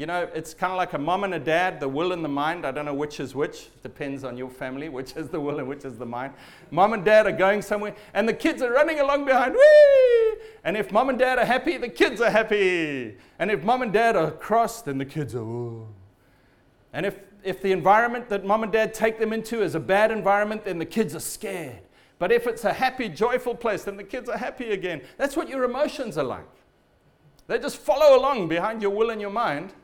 You 0.00 0.06
know, 0.06 0.26
it's 0.34 0.54
kind 0.54 0.72
of 0.72 0.78
like 0.78 0.94
a 0.94 0.98
mom 0.98 1.24
and 1.24 1.34
a 1.34 1.38
dad, 1.38 1.78
the 1.78 1.86
will 1.86 2.12
and 2.12 2.24
the 2.24 2.28
mind. 2.28 2.64
I 2.64 2.70
don't 2.70 2.86
know 2.86 2.94
which 2.94 3.20
is 3.20 3.34
which. 3.34 3.68
Depends 3.82 4.24
on 4.24 4.34
your 4.38 4.48
family, 4.48 4.88
which 4.88 5.14
is 5.14 5.28
the 5.28 5.38
will 5.38 5.58
and 5.58 5.68
which 5.68 5.84
is 5.84 5.98
the 5.98 6.06
mind. 6.06 6.32
Mom 6.70 6.94
and 6.94 7.04
dad 7.04 7.26
are 7.26 7.32
going 7.32 7.60
somewhere, 7.60 7.94
and 8.14 8.26
the 8.26 8.32
kids 8.32 8.62
are 8.62 8.72
running 8.72 9.00
along 9.00 9.26
behind. 9.26 9.52
Whee! 9.52 10.40
And 10.64 10.74
if 10.74 10.90
mom 10.90 11.10
and 11.10 11.18
dad 11.18 11.38
are 11.38 11.44
happy, 11.44 11.76
the 11.76 11.90
kids 11.90 12.22
are 12.22 12.30
happy. 12.30 13.18
And 13.38 13.50
if 13.50 13.62
mom 13.62 13.82
and 13.82 13.92
dad 13.92 14.16
are 14.16 14.30
cross, 14.30 14.80
then 14.80 14.96
the 14.96 15.04
kids 15.04 15.34
are. 15.34 15.44
Whoa. 15.44 15.86
And 16.94 17.04
if, 17.04 17.18
if 17.44 17.60
the 17.60 17.72
environment 17.72 18.30
that 18.30 18.42
mom 18.42 18.62
and 18.62 18.72
dad 18.72 18.94
take 18.94 19.18
them 19.18 19.34
into 19.34 19.62
is 19.62 19.74
a 19.74 19.80
bad 19.80 20.10
environment, 20.10 20.64
then 20.64 20.78
the 20.78 20.86
kids 20.86 21.14
are 21.14 21.20
scared. 21.20 21.82
But 22.18 22.32
if 22.32 22.46
it's 22.46 22.64
a 22.64 22.72
happy, 22.72 23.10
joyful 23.10 23.54
place, 23.54 23.84
then 23.84 23.98
the 23.98 24.04
kids 24.04 24.30
are 24.30 24.38
happy 24.38 24.70
again. 24.70 25.02
That's 25.18 25.36
what 25.36 25.50
your 25.50 25.64
emotions 25.64 26.16
are 26.16 26.24
like. 26.24 26.48
They 27.48 27.58
just 27.58 27.76
follow 27.76 28.18
along 28.18 28.48
behind 28.48 28.80
your 28.80 28.92
will 28.92 29.10
and 29.10 29.20
your 29.20 29.28
mind. 29.28 29.74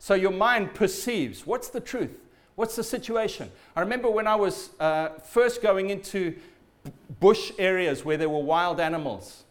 So 0.00 0.14
your 0.14 0.32
mind 0.32 0.72
perceives 0.74 1.46
what's 1.46 1.68
the 1.68 1.78
truth? 1.78 2.18
What's 2.56 2.74
the 2.74 2.82
situation? 2.82 3.50
I 3.76 3.80
remember 3.80 4.10
when 4.10 4.26
I 4.26 4.34
was 4.34 4.70
uh, 4.80 5.10
first 5.10 5.62
going 5.62 5.90
into 5.90 6.34
bush 7.20 7.52
areas 7.58 8.02
where 8.02 8.16
there 8.16 8.30
were 8.30 8.42
wild 8.42 8.80
animals. 8.80 9.44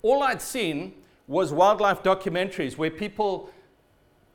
All 0.00 0.22
I'd 0.22 0.40
seen 0.40 0.94
was 1.26 1.52
wildlife 1.52 2.02
documentaries 2.02 2.78
where 2.78 2.90
people 2.90 3.50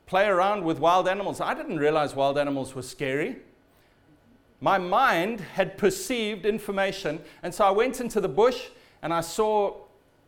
play 0.06 0.26
around 0.26 0.64
with 0.64 0.78
wild 0.78 1.08
animals. 1.08 1.40
I 1.40 1.54
didn't 1.54 1.78
realize 1.78 2.14
wild 2.14 2.38
animals 2.38 2.76
were 2.76 2.82
scary. 2.82 3.38
My 4.60 4.78
mind 4.78 5.40
had 5.40 5.76
perceived 5.76 6.46
information, 6.46 7.20
and 7.42 7.52
so 7.52 7.64
I 7.64 7.72
went 7.72 8.00
into 8.00 8.20
the 8.20 8.28
bush 8.28 8.68
and 9.02 9.12
I 9.12 9.22
saw 9.22 9.74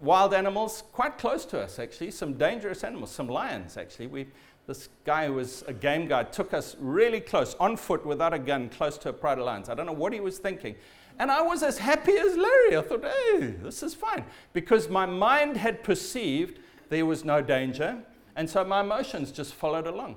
wild 0.01 0.35
animals 0.35 0.83
quite 0.93 1.19
close 1.19 1.45
to 1.47 1.61
us, 1.61 1.79
actually, 1.79 2.11
some 2.11 2.35
dangerous 2.35 2.83
animals, 2.85 3.13
some 3.13 3.29
lions, 3.29 3.77
actually. 3.77 4.09
We, 4.09 4.27
this 4.67 4.89
guy 5.05 5.27
who 5.27 5.35
was 5.35 5.63
a 5.69 5.73
game 5.73 6.09
guide 6.09 6.33
took 6.33 6.53
us 6.53 6.77
really 6.81 7.21
close, 7.21 7.55
on 7.61 7.77
foot 7.77 8.05
without 8.05 8.35
a 8.35 8.39
gun, 8.39 8.69
close 8.69 8.99
to 8.99 9.11
a 9.11 9.13
pride 9.13 9.39
lions. 9.39 9.69
I 9.69 9.75
don't 9.75 9.87
know 9.87 9.93
what 9.93 10.13
he 10.13 10.21
was 10.21 10.39
thinking. 10.39 10.75
And 11.19 11.31
I 11.31 11.41
was 11.41 11.63
as 11.63 11.79
happy 11.79 12.13
as 12.13 12.37
Larry. 12.37 12.77
I 12.77 12.83
thought, 12.83 13.05
hey, 13.05 13.55
this 13.63 13.83
is 13.83 13.95
fine. 13.95 14.25
Because 14.53 14.89
my 14.89 15.07
mind 15.07 15.57
had 15.57 15.83
perceived 15.83 16.59
there 16.89 17.07
was 17.07 17.25
no 17.25 17.41
danger. 17.41 17.99
And 18.35 18.51
so 18.51 18.65
my 18.65 18.81
emotions 18.81 19.31
just 19.31 19.55
followed 19.55 19.87
along. 19.87 20.17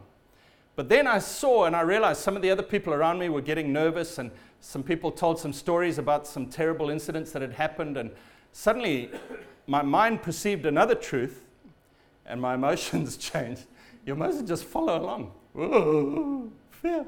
But 0.75 0.89
then 0.89 1.07
I 1.07 1.19
saw 1.19 1.65
and 1.65 1.75
I 1.75 1.81
realized 1.81 2.21
some 2.21 2.35
of 2.35 2.41
the 2.41 2.51
other 2.51 2.63
people 2.63 2.93
around 2.93 3.19
me 3.19 3.29
were 3.29 3.41
getting 3.41 3.71
nervous, 3.71 4.17
and 4.17 4.31
some 4.61 4.81
people 4.81 5.11
told 5.11 5.39
some 5.39 5.53
stories 5.53 5.97
about 5.97 6.25
some 6.25 6.47
terrible 6.47 6.89
incidents 6.89 7.31
that 7.33 7.41
had 7.41 7.53
happened. 7.53 7.97
And 7.97 8.11
suddenly 8.51 9.09
my 9.67 9.81
mind 9.81 10.21
perceived 10.21 10.65
another 10.65 10.95
truth, 10.95 11.45
and 12.25 12.41
my 12.41 12.53
emotions 12.55 13.15
changed. 13.15 13.65
You 14.05 14.15
must 14.15 14.45
just 14.47 14.63
follow 14.63 14.97
along. 14.97 15.31
Whoa, 15.53 16.49
fear. 16.71 17.05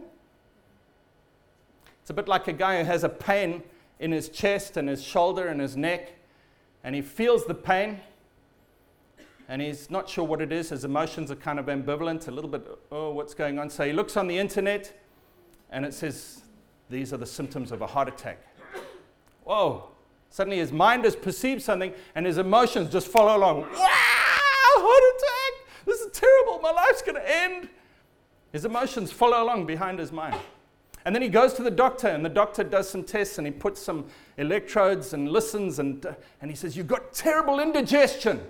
It's 2.02 2.10
a 2.10 2.14
bit 2.14 2.28
like 2.28 2.48
a 2.48 2.54
guy 2.54 2.80
who 2.80 2.86
has 2.86 3.04
a 3.04 3.10
pain 3.10 3.64
in 4.00 4.12
his 4.12 4.30
chest 4.30 4.78
and 4.78 4.90
his 4.90 5.04
shoulder 5.04 5.48
and 5.48 5.62
his 5.62 5.78
neck, 5.78 6.14
and 6.84 6.96
he 6.96 7.02
feels 7.02 7.46
the 7.46 7.54
pain, 7.54 8.00
and 9.48 9.62
he's 9.62 9.90
not 9.92 10.10
sure 10.10 10.24
what 10.24 10.42
it 10.42 10.52
is. 10.52 10.70
His 10.70 10.84
emotions 10.84 11.30
are 11.30 11.36
kind 11.36 11.60
of 11.60 11.68
ambivalent, 11.68 12.28
a 12.28 12.32
little 12.32 12.50
bit, 12.50 12.68
oh, 12.92 13.12
what's 13.12 13.34
going 13.34 13.60
on? 13.60 13.70
So 13.70 13.86
he 13.86 13.94
looks 13.94 14.18
on 14.18 14.28
the 14.28 14.38
internet, 14.38 14.92
and 15.70 15.86
it 15.86 15.94
says, 15.94 16.42
these 16.90 17.14
are 17.14 17.18
the 17.18 17.26
symptoms 17.26 17.72
of 17.72 17.82
a 17.82 17.88
heart 17.88 18.08
attack. 18.08 18.40
Whoa. 19.44 19.90
Suddenly 20.30 20.58
his 20.58 20.72
mind 20.72 21.04
has 21.04 21.16
perceived 21.16 21.62
something, 21.62 21.94
and 22.16 22.26
his 22.26 22.38
emotions 22.38 22.90
just 22.90 23.08
follow 23.08 23.38
along. 23.38 23.62
Wow, 23.62 23.68
heart 23.78 25.16
attack! 25.16 25.41
This 25.86 26.00
is 26.02 26.12
terrible. 26.12 26.60
My 26.60 26.72
life's 26.72 27.02
going 27.02 27.16
to 27.16 27.36
end. 27.44 27.70
His 28.52 28.66
emotions 28.66 29.12
follow 29.12 29.44
along 29.44 29.66
behind 29.66 30.00
his 30.00 30.12
mind. 30.12 30.36
And 31.06 31.16
then 31.16 31.22
he 31.22 31.30
goes 31.30 31.54
to 31.54 31.64
the 31.64 31.72
doctor, 31.72 32.08
and 32.08 32.24
the 32.24 32.30
doctor 32.30 32.64
does 32.64 32.90
some 32.90 33.04
tests, 33.04 33.38
and 33.38 33.48
he 33.48 33.52
puts 33.52 33.82
some 33.82 34.06
electrodes 34.38 35.14
and 35.14 35.32
listens, 35.32 35.80
and, 35.80 36.06
and 36.42 36.52
he 36.52 36.56
says, 36.56 36.78
You've 36.78 36.88
got 36.88 37.14
terrible 37.14 37.60
indigestion. 37.60 38.42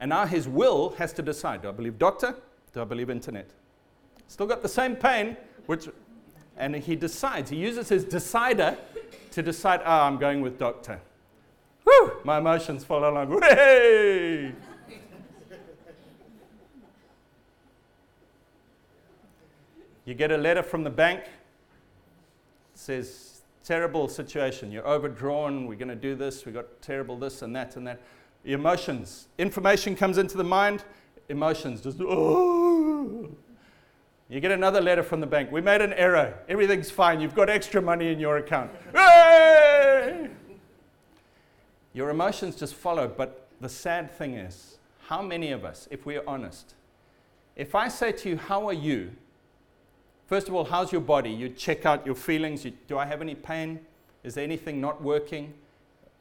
and 0.00 0.10
now 0.10 0.26
his 0.26 0.46
will 0.46 0.90
has 0.90 1.12
to 1.14 1.22
decide 1.22 1.62
do 1.62 1.68
I 1.68 1.72
believe 1.72 1.98
doctor? 1.98 2.36
Do 2.72 2.82
I 2.82 2.84
believe 2.84 3.10
internet? 3.10 3.50
Still 4.28 4.46
got 4.46 4.62
the 4.62 4.68
same 4.68 4.94
pain, 4.94 5.36
which, 5.66 5.88
and 6.56 6.76
he 6.76 6.94
decides, 6.94 7.50
he 7.50 7.56
uses 7.56 7.88
his 7.88 8.04
decider 8.04 8.76
to 9.32 9.42
decide, 9.42 9.80
oh, 9.84 10.02
I'm 10.02 10.18
going 10.18 10.40
with 10.40 10.58
doctor. 10.58 11.00
Whew, 11.88 12.12
my 12.22 12.36
emotions 12.36 12.84
fall 12.84 13.08
along. 13.08 13.32
You 20.04 20.14
get 20.14 20.30
a 20.30 20.36
letter 20.36 20.62
from 20.62 20.84
the 20.84 20.90
bank. 20.90 21.20
It 21.20 21.28
says, 22.74 23.40
terrible 23.64 24.06
situation. 24.08 24.70
You're 24.70 24.86
overdrawn. 24.86 25.66
We're 25.66 25.76
going 25.76 25.88
to 25.88 25.94
do 25.94 26.14
this. 26.14 26.44
We've 26.44 26.54
got 26.54 26.66
terrible 26.82 27.18
this 27.18 27.40
and 27.40 27.56
that 27.56 27.76
and 27.76 27.86
that. 27.86 28.02
Emotions. 28.44 29.28
Information 29.38 29.96
comes 29.96 30.18
into 30.18 30.36
the 30.36 30.44
mind. 30.44 30.84
Emotions 31.30 31.80
just, 31.80 31.98
oh. 32.02 33.30
You 34.28 34.40
get 34.40 34.50
another 34.50 34.82
letter 34.82 35.02
from 35.02 35.20
the 35.20 35.26
bank. 35.26 35.50
We 35.50 35.62
made 35.62 35.80
an 35.80 35.94
error. 35.94 36.38
Everything's 36.50 36.90
fine. 36.90 37.20
You've 37.20 37.34
got 37.34 37.48
extra 37.48 37.80
money 37.80 38.12
in 38.12 38.20
your 38.20 38.36
account. 38.36 38.72
Your 41.92 42.10
emotions 42.10 42.56
just 42.56 42.74
follow. 42.74 43.08
But 43.08 43.48
the 43.60 43.68
sad 43.68 44.10
thing 44.10 44.34
is, 44.34 44.78
how 45.06 45.22
many 45.22 45.52
of 45.52 45.64
us, 45.64 45.88
if 45.90 46.06
we're 46.06 46.22
honest, 46.26 46.74
if 47.56 47.74
I 47.74 47.88
say 47.88 48.12
to 48.12 48.28
you, 48.28 48.36
How 48.36 48.66
are 48.66 48.72
you? 48.72 49.10
First 50.26 50.46
of 50.48 50.54
all, 50.54 50.64
how's 50.64 50.92
your 50.92 51.00
body? 51.00 51.30
You 51.30 51.48
check 51.48 51.86
out 51.86 52.04
your 52.04 52.14
feelings. 52.14 52.62
You, 52.62 52.72
do 52.86 52.98
I 52.98 53.06
have 53.06 53.22
any 53.22 53.34
pain? 53.34 53.80
Is 54.22 54.34
there 54.34 54.44
anything 54.44 54.78
not 54.78 55.02
working? 55.02 55.54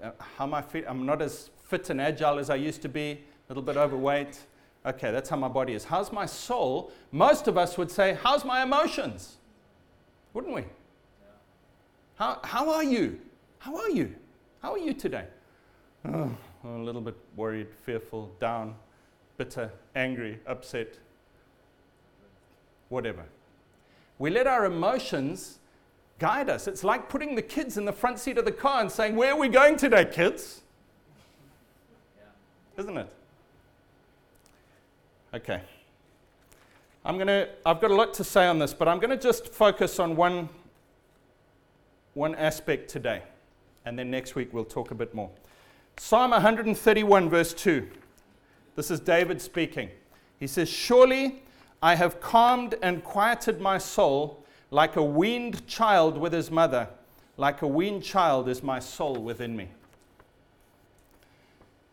Uh, 0.02 0.12
how 0.38 0.46
am 0.46 0.54
I 0.54 0.62
feel? 0.62 0.86
I'm 0.88 1.06
not 1.06 1.22
as 1.22 1.50
fit 1.66 1.90
and 1.90 2.00
agile 2.00 2.40
as 2.40 2.50
I 2.50 2.56
used 2.56 2.82
to 2.84 2.90
be, 2.90 3.12
a 3.12 3.18
little 3.50 3.64
bit 3.64 3.76
overweight. 3.76 4.40
Okay, 4.86 5.12
that's 5.12 5.28
how 5.30 5.36
my 5.36 5.50
body 5.50 5.74
is. 5.74 5.84
How's 5.84 6.14
my 6.14 6.26
soul? 6.26 6.94
Most 7.12 7.50
of 7.50 7.58
us 7.58 7.78
would 7.78 7.92
say, 7.92 8.18
How's 8.24 8.46
my 8.46 8.64
emotions? 8.64 9.36
Wouldn't 10.34 10.56
we? 10.56 10.64
How, 12.16 12.40
how 12.44 12.70
are 12.72 12.84
you? 12.84 13.20
How 13.60 13.76
are 13.76 13.90
you? 13.90 14.16
How 14.62 14.72
are 14.72 14.80
you 14.80 14.94
today? 14.94 15.26
Oh, 16.14 16.38
a 16.64 16.68
little 16.68 17.02
bit 17.02 17.16
worried, 17.36 17.68
fearful, 17.84 18.32
down, 18.40 18.76
bitter, 19.38 19.72
angry, 19.96 20.40
upset, 20.46 20.98
whatever. 22.90 23.24
We 24.20 24.30
let 24.30 24.48
our 24.48 24.66
emotions 24.66 25.60
guide 26.20 26.50
us. 26.50 26.68
It's 26.68 26.84
like 26.84 27.10
putting 27.10 27.36
the 27.36 27.42
kids 27.42 27.78
in 27.78 27.86
the 27.86 27.94
front 27.94 28.20
seat 28.20 28.38
of 28.38 28.46
the 28.46 28.52
car 28.52 28.82
and 28.82 28.92
saying, 28.92 29.16
Where 29.16 29.34
are 29.34 29.38
we 29.38 29.48
going 29.48 29.78
today, 29.78 30.06
kids? 30.06 30.62
Yeah. 32.18 32.82
Isn't 32.84 32.98
it? 32.98 33.14
Okay. 35.34 35.62
I'm 37.06 37.16
going 37.16 37.28
to, 37.28 37.48
I've 37.66 37.80
got 37.80 37.92
a 37.92 37.96
lot 37.96 38.14
to 38.16 38.24
say 38.24 38.48
on 38.48 38.60
this, 38.60 38.74
but 38.74 38.88
I'm 38.88 39.00
going 39.00 39.12
to 39.12 39.18
just 39.18 39.54
focus 39.54 40.00
on 40.00 40.16
one, 40.16 40.50
one 42.16 42.36
aspect 42.36 42.90
today. 42.90 43.24
And 43.86 43.98
then 43.98 44.12
next 44.12 44.36
week 44.36 44.54
we'll 44.54 44.66
talk 44.66 44.92
a 44.92 44.96
bit 44.96 45.14
more. 45.14 45.30
Psalm 46.00 46.30
131, 46.30 47.28
verse 47.28 47.54
2. 47.56 47.88
This 48.76 48.92
is 48.92 49.00
David 49.00 49.42
speaking. 49.42 49.90
He 50.40 50.46
says, 50.46 50.70
Surely 50.70 51.42
I 51.82 51.96
have 51.96 52.22
calmed 52.22 52.76
and 52.84 53.04
quieted 53.04 53.60
my 53.60 53.80
soul 53.80 54.44
like 54.70 54.96
a 54.96 55.04
weaned 55.04 55.66
child 55.66 56.16
with 56.18 56.34
his 56.34 56.52
mother. 56.52 56.88
Like 57.36 57.64
a 57.64 57.68
weaned 57.68 58.04
child 58.04 58.48
is 58.48 58.62
my 58.62 58.80
soul 58.80 59.16
within 59.16 59.58
me. 59.58 59.70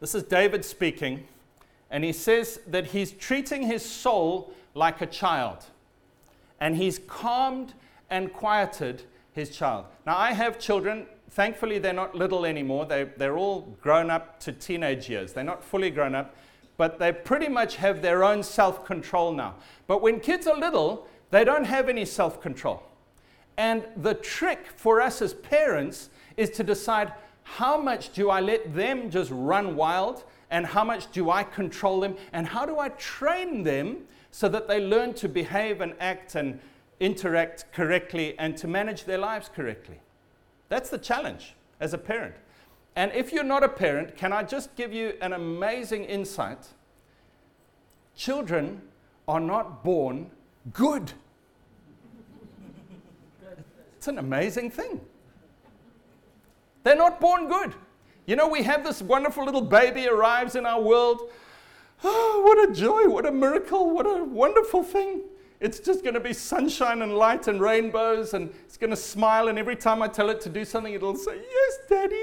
This 0.01 0.15
is 0.15 0.23
David 0.23 0.67
speaking, 0.67 1.27
and 1.91 2.05
he 2.05 2.13
says 2.13 2.61
that 2.67 2.87
he's 2.87 3.11
treating 3.11 3.63
his 3.63 3.85
soul 3.85 4.53
like 4.75 5.01
a 5.01 5.07
child. 5.07 5.65
And 6.61 6.77
he's 6.77 7.01
calmed 7.07 7.73
and 8.11 8.33
quieted 8.33 9.03
his 9.33 9.49
child. 9.49 9.87
Now, 10.05 10.17
I 10.17 10.33
have 10.33 10.59
children 10.59 11.07
thankfully, 11.35 11.79
they're 11.79 11.93
not 11.93 12.15
little 12.15 12.47
anymore. 12.47 12.87
They, 12.87 13.05
they're 13.17 13.37
all 13.37 13.77
grown 13.83 14.09
up 14.09 14.39
to 14.41 14.53
teenage 14.53 15.11
years. 15.11 15.33
They're 15.33 15.45
not 15.45 15.65
fully 15.65 15.91
grown 15.91 16.15
up, 16.15 16.37
but 16.77 16.99
they 16.99 17.13
pretty 17.13 17.49
much 17.49 17.77
have 17.77 18.03
their 18.03 18.23
own 18.23 18.43
self 18.43 18.85
control 18.85 19.33
now. 19.33 19.57
But 19.87 20.01
when 20.01 20.21
kids 20.21 20.47
are 20.47 20.57
little, 20.57 21.07
they 21.31 21.45
don't 21.45 21.65
have 21.65 21.89
any 21.89 22.05
self 22.05 22.41
control. 22.41 22.83
And 23.57 23.85
the 23.97 24.15
trick 24.15 24.67
for 24.77 25.01
us 25.01 25.21
as 25.21 25.35
parents 25.35 26.11
is 26.37 26.51
to 26.51 26.65
decide 26.65 27.13
how 27.43 27.77
much 27.77 28.13
do 28.13 28.31
I 28.31 28.41
let 28.41 28.75
them 28.75 29.11
just 29.11 29.31
run 29.33 29.77
wild 29.77 30.25
and 30.51 30.65
how 30.65 30.85
much 30.85 31.11
do 31.13 31.31
I 31.31 31.43
control 31.43 32.01
them 32.01 32.17
and 32.33 32.47
how 32.47 32.65
do 32.65 32.79
I 32.79 32.89
train 32.91 33.63
them 33.65 33.99
so 34.31 34.49
that 34.49 34.67
they 34.67 34.81
learn 34.81 35.15
to 35.15 35.29
behave 35.29 35.81
and 35.81 35.95
act 36.01 36.35
and 36.35 36.59
interact 37.01 37.73
correctly 37.73 38.37
and 38.39 38.57
to 38.57 38.67
manage 38.67 39.05
their 39.05 39.19
lives 39.19 39.51
correctly. 39.55 40.01
That's 40.69 40.91
the 40.91 40.99
challenge 40.99 41.55
as 41.81 41.95
a 41.95 41.99
parent. 41.99 42.35
And 42.97 43.13
if 43.13 43.33
you're 43.33 43.45
not 43.45 43.65
a 43.65 43.69
parent, 43.69 44.17
can 44.17 44.33
I 44.33 44.43
just 44.43 44.75
give 44.77 44.93
you 44.93 45.15
an 45.21 45.33
amazing 45.33 46.05
insight? 46.05 46.69
Children 48.17 48.81
are 49.27 49.41
not 49.41 49.83
born 49.83 50.31
good. 50.73 51.13
It's 53.97 54.09
an 54.09 54.19
amazing 54.19 54.71
thing. 54.71 55.01
They're 56.85 56.97
not 56.97 57.21
born 57.21 57.49
good. 57.49 57.75
You 58.27 58.37
know, 58.37 58.49
we 58.49 58.63
have 58.63 58.85
this 58.85 59.03
wonderful 59.03 59.45
little 59.45 59.63
baby 59.63 60.07
arrives 60.07 60.55
in 60.55 60.67
our 60.67 60.81
world. 60.81 61.23
Oh, 62.07 62.43
what 62.45 62.69
a 62.69 62.75
joy, 62.75 63.09
what 63.09 63.25
a 63.25 63.33
miracle, 63.33 63.89
what 63.89 64.05
a 64.05 64.23
wonderful 64.23 64.83
thing. 64.83 65.23
It's 65.65 65.81
just 65.81 66.05
going 66.05 66.13
to 66.13 66.21
be 66.21 66.35
sunshine 66.35 67.01
and 67.01 67.15
light 67.15 67.49
and 67.49 67.59
rainbows, 67.59 68.35
and 68.35 68.51
it's 68.67 68.77
going 68.77 68.91
to 68.91 68.97
smile. 68.97 69.49
And 69.49 69.59
every 69.59 69.77
time 69.77 70.03
I 70.03 70.09
tell 70.09 70.29
it 70.29 70.43
to 70.43 70.51
do 70.51 70.63
something, 70.63 70.93
it'll 70.93 71.17
say, 71.17 71.37
Yes, 71.37 71.79
Daddy. 71.89 72.17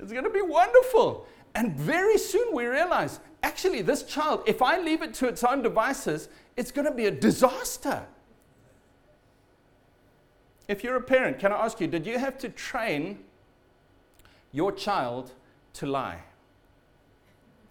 It's 0.00 0.10
going 0.10 0.24
to 0.24 0.30
be 0.30 0.42
wonderful. 0.42 1.28
And 1.54 1.76
very 1.76 2.18
soon 2.18 2.52
we 2.52 2.64
realize 2.66 3.20
actually, 3.44 3.82
this 3.82 4.02
child, 4.02 4.42
if 4.46 4.62
I 4.62 4.80
leave 4.80 5.00
it 5.00 5.14
to 5.14 5.28
its 5.28 5.44
own 5.44 5.62
devices, 5.62 6.28
it's 6.56 6.72
going 6.72 6.86
to 6.86 6.92
be 6.92 7.06
a 7.06 7.10
disaster. 7.12 8.02
If 10.66 10.82
you're 10.82 10.96
a 10.96 11.02
parent, 11.02 11.38
can 11.38 11.52
I 11.52 11.64
ask 11.64 11.80
you, 11.80 11.86
did 11.86 12.04
you 12.04 12.18
have 12.18 12.36
to 12.38 12.48
train 12.48 13.20
your 14.50 14.72
child 14.72 15.30
to 15.74 15.86
lie? 15.86 16.18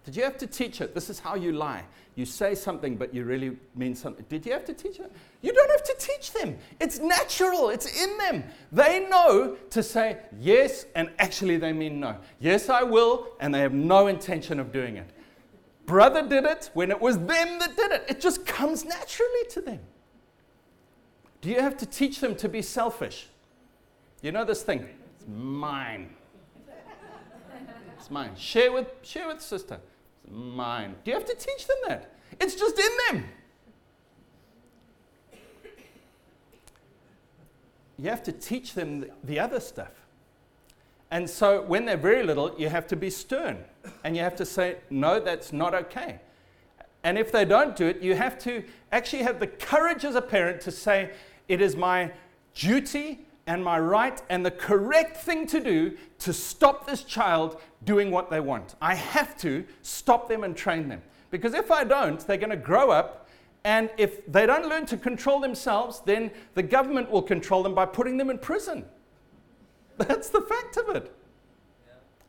Did 0.04 0.16
you 0.16 0.22
have 0.22 0.38
to 0.38 0.46
teach 0.46 0.80
it? 0.80 0.94
This 0.94 1.10
is 1.10 1.18
how 1.18 1.34
you 1.34 1.52
lie. 1.52 1.84
You 2.20 2.26
say 2.26 2.54
something, 2.54 2.96
but 2.96 3.14
you 3.14 3.24
really 3.24 3.56
mean 3.74 3.94
something. 3.94 4.26
Did 4.28 4.44
you 4.44 4.52
have 4.52 4.66
to 4.66 4.74
teach 4.74 4.98
them? 4.98 5.08
You 5.40 5.54
don't 5.54 5.70
have 5.70 5.84
to 5.84 5.96
teach 5.98 6.34
them. 6.34 6.58
It's 6.78 6.98
natural, 6.98 7.70
it's 7.70 7.86
in 7.98 8.18
them. 8.18 8.44
They 8.70 9.08
know 9.08 9.56
to 9.70 9.82
say 9.82 10.18
yes, 10.38 10.84
and 10.94 11.08
actually 11.18 11.56
they 11.56 11.72
mean 11.72 11.98
no. 11.98 12.18
Yes, 12.38 12.68
I 12.68 12.82
will, 12.82 13.28
and 13.40 13.54
they 13.54 13.60
have 13.60 13.72
no 13.72 14.08
intention 14.08 14.60
of 14.60 14.70
doing 14.70 14.98
it. 14.98 15.08
Brother 15.86 16.28
did 16.28 16.44
it 16.44 16.68
when 16.74 16.90
it 16.90 17.00
was 17.00 17.16
them 17.16 17.58
that 17.58 17.74
did 17.74 17.90
it. 17.90 18.04
It 18.06 18.20
just 18.20 18.44
comes 18.44 18.84
naturally 18.84 19.44
to 19.52 19.62
them. 19.62 19.80
Do 21.40 21.48
you 21.48 21.62
have 21.62 21.78
to 21.78 21.86
teach 21.86 22.20
them 22.20 22.34
to 22.36 22.50
be 22.50 22.60
selfish? 22.60 23.28
You 24.20 24.30
know 24.30 24.44
this 24.44 24.62
thing? 24.62 24.86
It's 25.16 25.26
mine. 25.26 26.10
It's 27.98 28.10
mine. 28.10 28.32
Share 28.36 28.72
with, 28.72 28.88
share 29.00 29.26
with 29.26 29.40
sister 29.40 29.80
mine. 30.30 30.94
Do 31.04 31.10
you 31.10 31.16
have 31.16 31.26
to 31.26 31.34
teach 31.34 31.66
them 31.66 31.76
that? 31.88 32.14
It's 32.40 32.54
just 32.54 32.78
in 32.78 32.90
them. 33.08 33.24
You 37.98 38.08
have 38.08 38.22
to 38.22 38.32
teach 38.32 38.74
them 38.74 39.04
the 39.24 39.38
other 39.38 39.60
stuff. 39.60 39.92
And 41.10 41.28
so 41.28 41.62
when 41.62 41.84
they're 41.84 41.96
very 41.96 42.22
little, 42.22 42.54
you 42.56 42.68
have 42.68 42.86
to 42.88 42.96
be 42.96 43.10
stern 43.10 43.58
and 44.04 44.16
you 44.16 44.22
have 44.22 44.36
to 44.36 44.46
say, 44.46 44.76
no, 44.88 45.20
that's 45.20 45.52
not 45.52 45.74
okay. 45.74 46.20
And 47.02 47.18
if 47.18 47.32
they 47.32 47.44
don't 47.44 47.74
do 47.76 47.86
it, 47.88 48.00
you 48.00 48.14
have 48.14 48.38
to 48.40 48.62
actually 48.92 49.22
have 49.22 49.40
the 49.40 49.46
courage 49.46 50.04
as 50.04 50.14
a 50.14 50.22
parent 50.22 50.60
to 50.62 50.70
say, 50.70 51.10
it 51.48 51.60
is 51.60 51.76
my 51.76 52.12
duty 52.54 53.26
and 53.50 53.64
my 53.64 53.80
right 53.80 54.22
and 54.28 54.46
the 54.46 54.50
correct 54.52 55.16
thing 55.16 55.44
to 55.44 55.58
do 55.58 55.96
to 56.20 56.32
stop 56.32 56.86
this 56.86 57.02
child 57.02 57.60
doing 57.82 58.12
what 58.12 58.30
they 58.30 58.38
want. 58.38 58.76
I 58.80 58.94
have 58.94 59.36
to 59.38 59.64
stop 59.82 60.28
them 60.28 60.44
and 60.44 60.56
train 60.56 60.88
them. 60.88 61.02
Because 61.32 61.52
if 61.54 61.68
I 61.72 61.82
don't, 61.82 62.24
they're 62.28 62.36
going 62.36 62.50
to 62.50 62.56
grow 62.56 62.92
up, 62.92 63.28
and 63.64 63.90
if 63.98 64.24
they 64.30 64.46
don't 64.46 64.68
learn 64.68 64.86
to 64.86 64.96
control 64.96 65.40
themselves, 65.40 66.00
then 66.06 66.30
the 66.54 66.62
government 66.62 67.10
will 67.10 67.22
control 67.22 67.64
them 67.64 67.74
by 67.74 67.86
putting 67.86 68.18
them 68.18 68.30
in 68.30 68.38
prison. 68.38 68.84
That's 69.98 70.28
the 70.28 70.42
fact 70.42 70.76
of 70.76 70.94
it. 70.94 71.12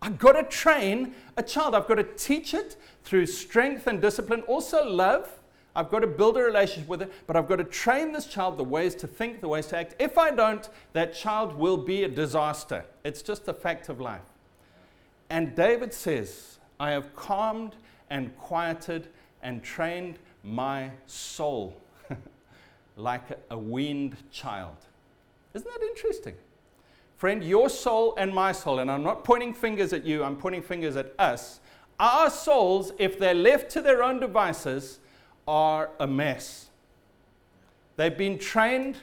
I've 0.02 0.18
got 0.18 0.32
to 0.32 0.44
train 0.44 1.14
a 1.38 1.44
child. 1.44 1.76
I've 1.76 1.88
got 1.88 1.96
to 1.96 2.04
teach 2.04 2.56
it 2.56 2.78
through 3.04 3.28
strength 3.28 3.86
and 3.86 4.02
discipline, 4.02 4.42
also 4.42 4.84
love 4.84 5.30
I've 5.76 5.90
got 5.90 6.00
to 6.00 6.08
build 6.08 6.38
a 6.38 6.42
relationship 6.42 6.90
with 6.90 7.02
it, 7.02 7.14
but 7.28 7.36
I've 7.36 7.48
got 7.48 7.58
to 7.58 7.64
train 7.64 8.12
this 8.12 8.26
child 8.26 8.58
the 8.58 8.64
ways 8.64 8.94
to 8.96 9.08
think, 9.08 9.40
the 9.40 9.48
ways 9.48 9.68
to 9.68 9.78
act. 9.78 9.96
If 10.00 10.18
I 10.18 10.32
don't, 10.32 10.68
that 10.94 11.14
child 11.14 11.56
will 11.56 11.78
be 11.78 12.04
a 12.04 12.10
disaster. 12.10 12.86
It's 13.04 13.22
just 13.22 13.48
a 13.48 13.54
fact 13.54 13.88
of 13.88 14.02
life. 14.02 14.22
And 15.30 15.56
David 15.56 15.94
says, 15.94 16.60
I 16.80 16.92
have 16.92 17.16
calmed 17.16 17.76
and 18.10 18.36
quieted 18.38 19.08
and 19.42 19.64
trained 19.64 20.20
my 20.44 20.92
soul 21.06 21.76
like 22.98 23.24
a 23.50 23.58
weaned 23.58 24.18
child. 24.32 24.76
Isn't 25.54 25.72
that 25.72 25.84
interesting? 25.84 26.36
Friend, 27.16 27.44
your 27.44 27.70
soul 27.70 28.16
and 28.18 28.34
my 28.34 28.52
soul, 28.52 28.80
and 28.80 28.90
I'm 28.90 29.04
not 29.04 29.24
pointing 29.24 29.54
fingers 29.54 29.94
at 29.94 30.04
you, 30.04 30.24
I'm 30.24 30.36
pointing 30.36 30.64
fingers 30.64 30.96
at 30.96 31.14
us. 31.20 31.60
Our 32.00 32.30
souls, 32.32 32.94
if 32.98 33.20
they're 33.20 33.36
left 33.36 33.70
to 33.72 33.82
their 33.82 34.02
own 34.04 34.20
devices, 34.20 35.00
are 35.48 35.90
a 36.00 36.08
mess. 36.08 36.70
They've 37.96 38.18
been 38.18 38.38
trained 38.38 38.98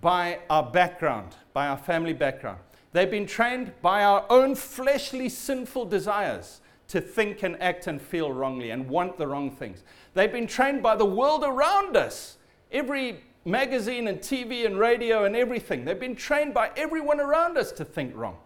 by 0.00 0.38
our 0.48 0.62
background, 0.62 1.34
by 1.52 1.66
our 1.66 1.76
family 1.76 2.12
background. 2.12 2.60
They've 2.92 3.10
been 3.10 3.26
trained 3.26 3.72
by 3.82 4.04
our 4.04 4.24
own 4.30 4.54
fleshly 4.54 5.28
sinful 5.28 5.86
desires 5.86 6.60
to 6.88 7.00
think 7.00 7.42
and 7.42 7.60
act 7.60 7.86
and 7.86 8.00
feel 8.00 8.32
wrongly 8.32 8.70
and 8.70 8.88
want 8.88 9.18
the 9.18 9.26
wrong 9.26 9.50
things. 9.50 9.82
They've 10.14 10.32
been 10.32 10.46
trained 10.46 10.82
by 10.82 10.96
the 10.96 11.04
world 11.04 11.44
around 11.44 11.96
us, 11.96 12.38
every 12.72 13.20
magazine 13.44 14.08
and 14.08 14.20
TV 14.20 14.64
and 14.66 14.78
radio 14.78 15.24
and 15.24 15.36
everything. 15.36 15.84
They've 15.84 15.98
been 15.98 16.16
trained 16.16 16.54
by 16.54 16.70
everyone 16.76 17.20
around 17.20 17.58
us 17.58 17.72
to 17.72 17.84
think 17.84 18.16
wrong. 18.16 18.36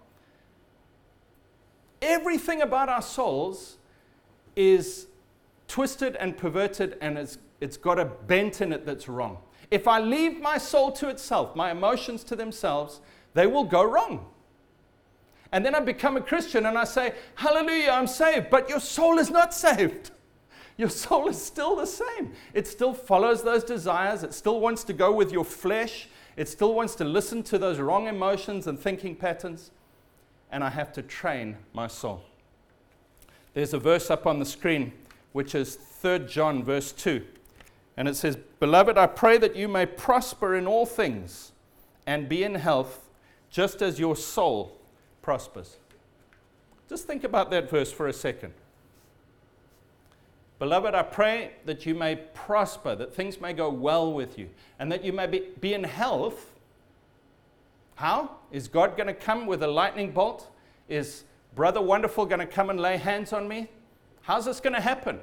Everything 2.00 2.62
about 2.62 2.88
our 2.88 3.02
souls 3.02 3.76
is 4.56 5.06
twisted 5.72 6.16
and 6.16 6.36
perverted 6.36 6.98
and 7.00 7.16
it's, 7.16 7.38
it's 7.62 7.78
got 7.78 7.98
a 7.98 8.04
bent 8.04 8.60
in 8.60 8.74
it 8.74 8.84
that's 8.84 9.08
wrong. 9.08 9.38
If 9.70 9.88
I 9.88 10.00
leave 10.00 10.38
my 10.38 10.58
soul 10.58 10.92
to 10.92 11.08
itself, 11.08 11.56
my 11.56 11.70
emotions 11.70 12.24
to 12.24 12.36
themselves, 12.36 13.00
they 13.32 13.46
will 13.46 13.64
go 13.64 13.82
wrong. 13.82 14.26
And 15.50 15.64
then 15.64 15.74
I 15.74 15.80
become 15.80 16.18
a 16.18 16.20
Christian 16.20 16.66
and 16.66 16.76
I 16.76 16.84
say, 16.84 17.14
Hallelujah, 17.36 17.88
I'm 17.92 18.06
saved, 18.06 18.50
but 18.50 18.68
your 18.68 18.80
soul 18.80 19.18
is 19.18 19.30
not 19.30 19.54
saved. 19.66 20.10
Your 20.76 20.90
soul 20.90 21.26
is 21.28 21.42
still 21.42 21.74
the 21.74 21.86
same. 21.86 22.34
It 22.52 22.66
still 22.66 22.92
follows 22.92 23.42
those 23.42 23.64
desires. 23.64 24.24
It 24.24 24.34
still 24.34 24.60
wants 24.60 24.84
to 24.84 24.92
go 24.92 25.10
with 25.10 25.32
your 25.32 25.44
flesh. 25.44 26.06
It 26.36 26.50
still 26.50 26.74
wants 26.74 26.94
to 26.96 27.04
listen 27.04 27.42
to 27.44 27.56
those 27.56 27.78
wrong 27.78 28.08
emotions 28.08 28.66
and 28.66 28.78
thinking 28.78 29.16
patterns. 29.16 29.70
And 30.50 30.62
I 30.62 30.68
have 30.68 30.92
to 30.92 31.02
train 31.02 31.56
my 31.72 31.86
soul. 31.86 32.22
There's 33.54 33.72
a 33.72 33.78
verse 33.78 34.10
up 34.10 34.26
on 34.26 34.38
the 34.38 34.46
screen 34.46 34.92
which 35.32 35.54
is 35.54 35.76
3 35.76 36.20
John, 36.20 36.62
verse 36.62 36.92
2. 36.92 37.24
And 37.96 38.08
it 38.08 38.16
says, 38.16 38.36
Beloved, 38.60 38.96
I 38.96 39.06
pray 39.06 39.38
that 39.38 39.56
you 39.56 39.68
may 39.68 39.86
prosper 39.86 40.54
in 40.54 40.66
all 40.66 40.86
things 40.86 41.52
and 42.06 42.28
be 42.28 42.42
in 42.42 42.54
health, 42.54 43.08
just 43.50 43.82
as 43.82 43.98
your 43.98 44.16
soul 44.16 44.78
prospers. 45.20 45.76
Just 46.88 47.06
think 47.06 47.24
about 47.24 47.50
that 47.50 47.70
verse 47.70 47.92
for 47.92 48.08
a 48.08 48.12
second. 48.12 48.52
Beloved, 50.58 50.94
I 50.94 51.02
pray 51.02 51.52
that 51.64 51.86
you 51.86 51.94
may 51.94 52.16
prosper, 52.16 52.94
that 52.94 53.14
things 53.14 53.40
may 53.40 53.52
go 53.52 53.68
well 53.68 54.12
with 54.12 54.38
you, 54.38 54.48
and 54.78 54.92
that 54.92 55.04
you 55.04 55.12
may 55.12 55.26
be, 55.26 55.48
be 55.60 55.74
in 55.74 55.82
health. 55.84 56.52
How? 57.96 58.36
Is 58.52 58.68
God 58.68 58.96
going 58.96 59.08
to 59.08 59.14
come 59.14 59.46
with 59.46 59.62
a 59.62 59.66
lightning 59.66 60.12
bolt? 60.12 60.48
Is 60.88 61.24
Brother 61.54 61.80
Wonderful 61.80 62.26
going 62.26 62.40
to 62.40 62.46
come 62.46 62.70
and 62.70 62.80
lay 62.80 62.96
hands 62.96 63.32
on 63.32 63.48
me? 63.48 63.68
How's 64.22 64.44
this 64.44 64.60
going 64.60 64.74
to 64.74 64.80
happen? 64.80 65.20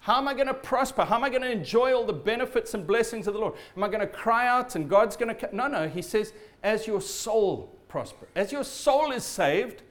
How 0.00 0.16
am 0.16 0.28
I 0.28 0.34
going 0.34 0.46
to 0.46 0.54
prosper? 0.54 1.04
How 1.04 1.16
am 1.16 1.24
I 1.24 1.28
going 1.28 1.42
to 1.42 1.50
enjoy 1.50 1.92
all 1.92 2.04
the 2.04 2.12
benefits 2.12 2.72
and 2.72 2.86
blessings 2.86 3.26
of 3.26 3.34
the 3.34 3.40
Lord? 3.40 3.54
Am 3.76 3.82
I 3.82 3.88
going 3.88 4.00
to 4.00 4.06
cry 4.06 4.46
out 4.48 4.74
and 4.74 4.88
God's 4.88 5.16
going 5.16 5.36
to. 5.36 5.54
No, 5.54 5.66
no. 5.66 5.88
He 5.88 6.02
says, 6.02 6.32
as 6.62 6.86
your 6.86 7.00
soul 7.00 7.76
prosper, 7.88 8.26
as 8.34 8.52
your 8.52 8.64
soul 8.64 9.12
is 9.12 9.24
saved, 9.24 9.82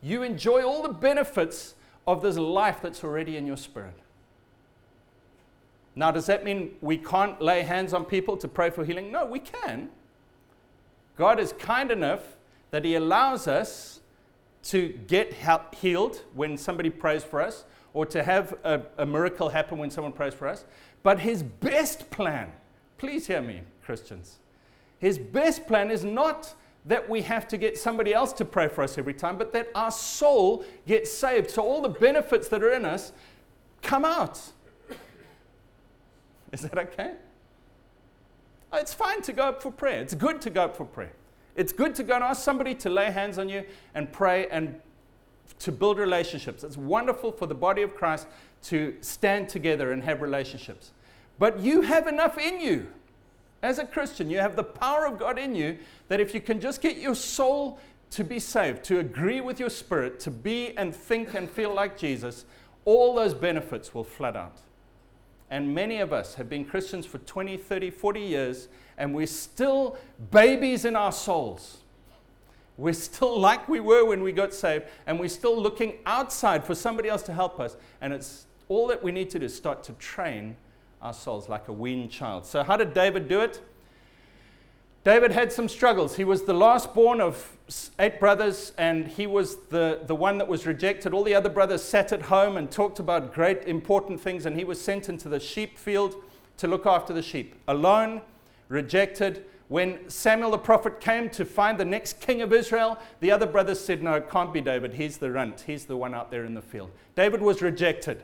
you 0.00 0.22
enjoy 0.22 0.64
all 0.64 0.82
the 0.82 0.92
benefits 0.92 1.74
of 2.06 2.22
this 2.22 2.38
life 2.38 2.80
that's 2.80 3.02
already 3.02 3.36
in 3.36 3.46
your 3.46 3.56
spirit. 3.56 3.98
Now, 5.96 6.10
does 6.10 6.26
that 6.26 6.44
mean 6.44 6.76
we 6.80 6.98
can't 6.98 7.40
lay 7.40 7.62
hands 7.62 7.92
on 7.92 8.04
people 8.04 8.36
to 8.36 8.48
pray 8.48 8.70
for 8.70 8.84
healing? 8.84 9.10
No, 9.10 9.26
we 9.26 9.40
can. 9.40 9.88
God 11.16 11.40
is 11.40 11.52
kind 11.54 11.90
enough 11.90 12.36
that 12.70 12.84
He 12.84 12.94
allows 12.94 13.48
us 13.48 14.00
to 14.64 14.88
get 15.06 15.32
help, 15.32 15.74
healed 15.74 16.22
when 16.34 16.56
somebody 16.56 16.90
prays 16.90 17.24
for 17.24 17.40
us 17.40 17.64
or 17.96 18.04
to 18.04 18.22
have 18.22 18.52
a, 18.62 18.82
a 18.98 19.06
miracle 19.06 19.48
happen 19.48 19.78
when 19.78 19.90
someone 19.90 20.12
prays 20.12 20.34
for 20.34 20.46
us. 20.46 20.66
But 21.02 21.18
His 21.18 21.42
best 21.42 22.10
plan, 22.10 22.52
please 22.98 23.26
hear 23.26 23.40
me, 23.40 23.62
Christians, 23.82 24.36
His 24.98 25.18
best 25.18 25.66
plan 25.66 25.90
is 25.90 26.04
not 26.04 26.54
that 26.84 27.08
we 27.08 27.22
have 27.22 27.48
to 27.48 27.56
get 27.56 27.78
somebody 27.78 28.12
else 28.12 28.34
to 28.34 28.44
pray 28.44 28.68
for 28.68 28.84
us 28.84 28.98
every 28.98 29.14
time, 29.14 29.38
but 29.38 29.50
that 29.54 29.70
our 29.74 29.90
soul 29.90 30.62
gets 30.86 31.10
saved. 31.10 31.50
So 31.50 31.62
all 31.62 31.80
the 31.80 31.88
benefits 31.88 32.48
that 32.48 32.62
are 32.62 32.74
in 32.74 32.84
us 32.84 33.12
come 33.80 34.04
out. 34.04 34.42
Is 36.52 36.60
that 36.60 36.76
okay? 36.76 37.14
Oh, 38.74 38.78
it's 38.78 38.92
fine 38.92 39.22
to 39.22 39.32
go 39.32 39.44
up 39.44 39.62
for 39.62 39.72
prayer. 39.72 40.02
It's 40.02 40.14
good 40.14 40.42
to 40.42 40.50
go 40.50 40.64
up 40.64 40.76
for 40.76 40.84
prayer. 40.84 41.14
It's 41.54 41.72
good 41.72 41.94
to 41.94 42.04
go 42.04 42.16
and 42.16 42.24
ask 42.24 42.44
somebody 42.44 42.74
to 42.74 42.90
lay 42.90 43.10
hands 43.10 43.38
on 43.38 43.48
you 43.48 43.64
and 43.94 44.12
pray 44.12 44.48
and 44.48 44.80
to 45.60 45.72
build 45.72 45.98
relationships. 45.98 46.64
It's 46.64 46.76
wonderful 46.76 47.32
for 47.32 47.46
the 47.46 47.54
body 47.54 47.82
of 47.82 47.94
Christ 47.94 48.26
to 48.64 48.96
stand 49.00 49.48
together 49.48 49.92
and 49.92 50.02
have 50.02 50.22
relationships. 50.22 50.92
But 51.38 51.60
you 51.60 51.82
have 51.82 52.06
enough 52.06 52.38
in 52.38 52.60
you. 52.60 52.86
As 53.62 53.78
a 53.78 53.84
Christian, 53.84 54.30
you 54.30 54.38
have 54.38 54.56
the 54.56 54.64
power 54.64 55.06
of 55.06 55.18
God 55.18 55.38
in 55.38 55.54
you 55.54 55.78
that 56.08 56.20
if 56.20 56.34
you 56.34 56.40
can 56.40 56.60
just 56.60 56.80
get 56.80 56.98
your 56.98 57.14
soul 57.14 57.78
to 58.10 58.24
be 58.24 58.38
saved, 58.38 58.84
to 58.84 58.98
agree 58.98 59.40
with 59.40 59.58
your 59.58 59.70
spirit, 59.70 60.20
to 60.20 60.30
be 60.30 60.76
and 60.76 60.94
think 60.94 61.34
and 61.34 61.50
feel 61.50 61.74
like 61.74 61.98
Jesus, 61.98 62.44
all 62.84 63.14
those 63.14 63.34
benefits 63.34 63.94
will 63.94 64.04
flood 64.04 64.36
out. 64.36 64.58
And 65.50 65.74
many 65.74 65.98
of 65.98 66.12
us 66.12 66.34
have 66.34 66.48
been 66.48 66.64
Christians 66.64 67.06
for 67.06 67.18
20, 67.18 67.56
30, 67.56 67.90
40 67.90 68.20
years, 68.20 68.68
and 68.98 69.14
we're 69.14 69.26
still 69.26 69.96
babies 70.30 70.84
in 70.84 70.96
our 70.96 71.12
souls. 71.12 71.78
We're 72.76 72.94
still 72.94 73.38
like 73.48 73.68
we 73.68 73.80
were 73.80 74.04
when 74.04 74.22
we 74.22 74.32
got 74.32 74.52
saved, 74.54 74.84
and 75.06 75.18
we're 75.18 75.28
still 75.28 75.60
looking 75.60 75.94
outside 76.06 76.64
for 76.64 76.74
somebody 76.74 77.08
else 77.08 77.22
to 77.24 77.32
help 77.32 77.60
us. 77.60 77.76
And 78.00 78.12
it's 78.12 78.46
all 78.68 78.86
that 78.88 79.02
we 79.02 79.12
need 79.12 79.30
to 79.30 79.38
do 79.38 79.46
is 79.46 79.54
start 79.54 79.82
to 79.84 79.92
train 79.94 80.56
our 81.02 81.12
souls 81.12 81.48
like 81.48 81.68
a 81.68 81.72
weaned 81.72 82.10
child. 82.10 82.46
So, 82.46 82.62
how 82.62 82.76
did 82.76 82.94
David 82.94 83.28
do 83.28 83.40
it? 83.40 83.60
David 85.04 85.30
had 85.30 85.52
some 85.52 85.68
struggles. 85.68 86.16
He 86.16 86.24
was 86.24 86.42
the 86.42 86.52
last 86.52 86.92
born 86.92 87.20
of 87.20 87.56
eight 88.00 88.18
brothers, 88.18 88.72
and 88.76 89.06
he 89.06 89.28
was 89.28 89.56
the, 89.68 90.00
the 90.04 90.16
one 90.16 90.36
that 90.38 90.48
was 90.48 90.66
rejected. 90.66 91.14
All 91.14 91.22
the 91.22 91.34
other 91.34 91.48
brothers 91.48 91.80
sat 91.80 92.10
at 92.12 92.22
home 92.22 92.56
and 92.56 92.68
talked 92.68 92.98
about 92.98 93.32
great, 93.32 93.62
important 93.68 94.20
things, 94.20 94.46
and 94.46 94.56
he 94.56 94.64
was 94.64 94.80
sent 94.80 95.08
into 95.08 95.28
the 95.28 95.38
sheep 95.38 95.78
field 95.78 96.16
to 96.56 96.66
look 96.66 96.86
after 96.86 97.12
the 97.12 97.22
sheep. 97.22 97.54
Alone, 97.68 98.20
rejected. 98.68 99.44
When 99.68 100.08
Samuel 100.08 100.52
the 100.52 100.58
prophet 100.58 101.00
came 101.00 101.28
to 101.30 101.44
find 101.44 101.78
the 101.78 101.84
next 101.84 102.20
king 102.20 102.40
of 102.40 102.52
Israel, 102.52 102.98
the 103.20 103.32
other 103.32 103.46
brothers 103.46 103.80
said, 103.80 104.02
No, 104.02 104.14
it 104.14 104.30
can't 104.30 104.52
be 104.52 104.60
David. 104.60 104.94
He's 104.94 105.18
the 105.18 105.30
runt. 105.30 105.62
He's 105.62 105.86
the 105.86 105.96
one 105.96 106.14
out 106.14 106.30
there 106.30 106.44
in 106.44 106.54
the 106.54 106.62
field. 106.62 106.90
David 107.16 107.42
was 107.42 107.62
rejected. 107.62 108.22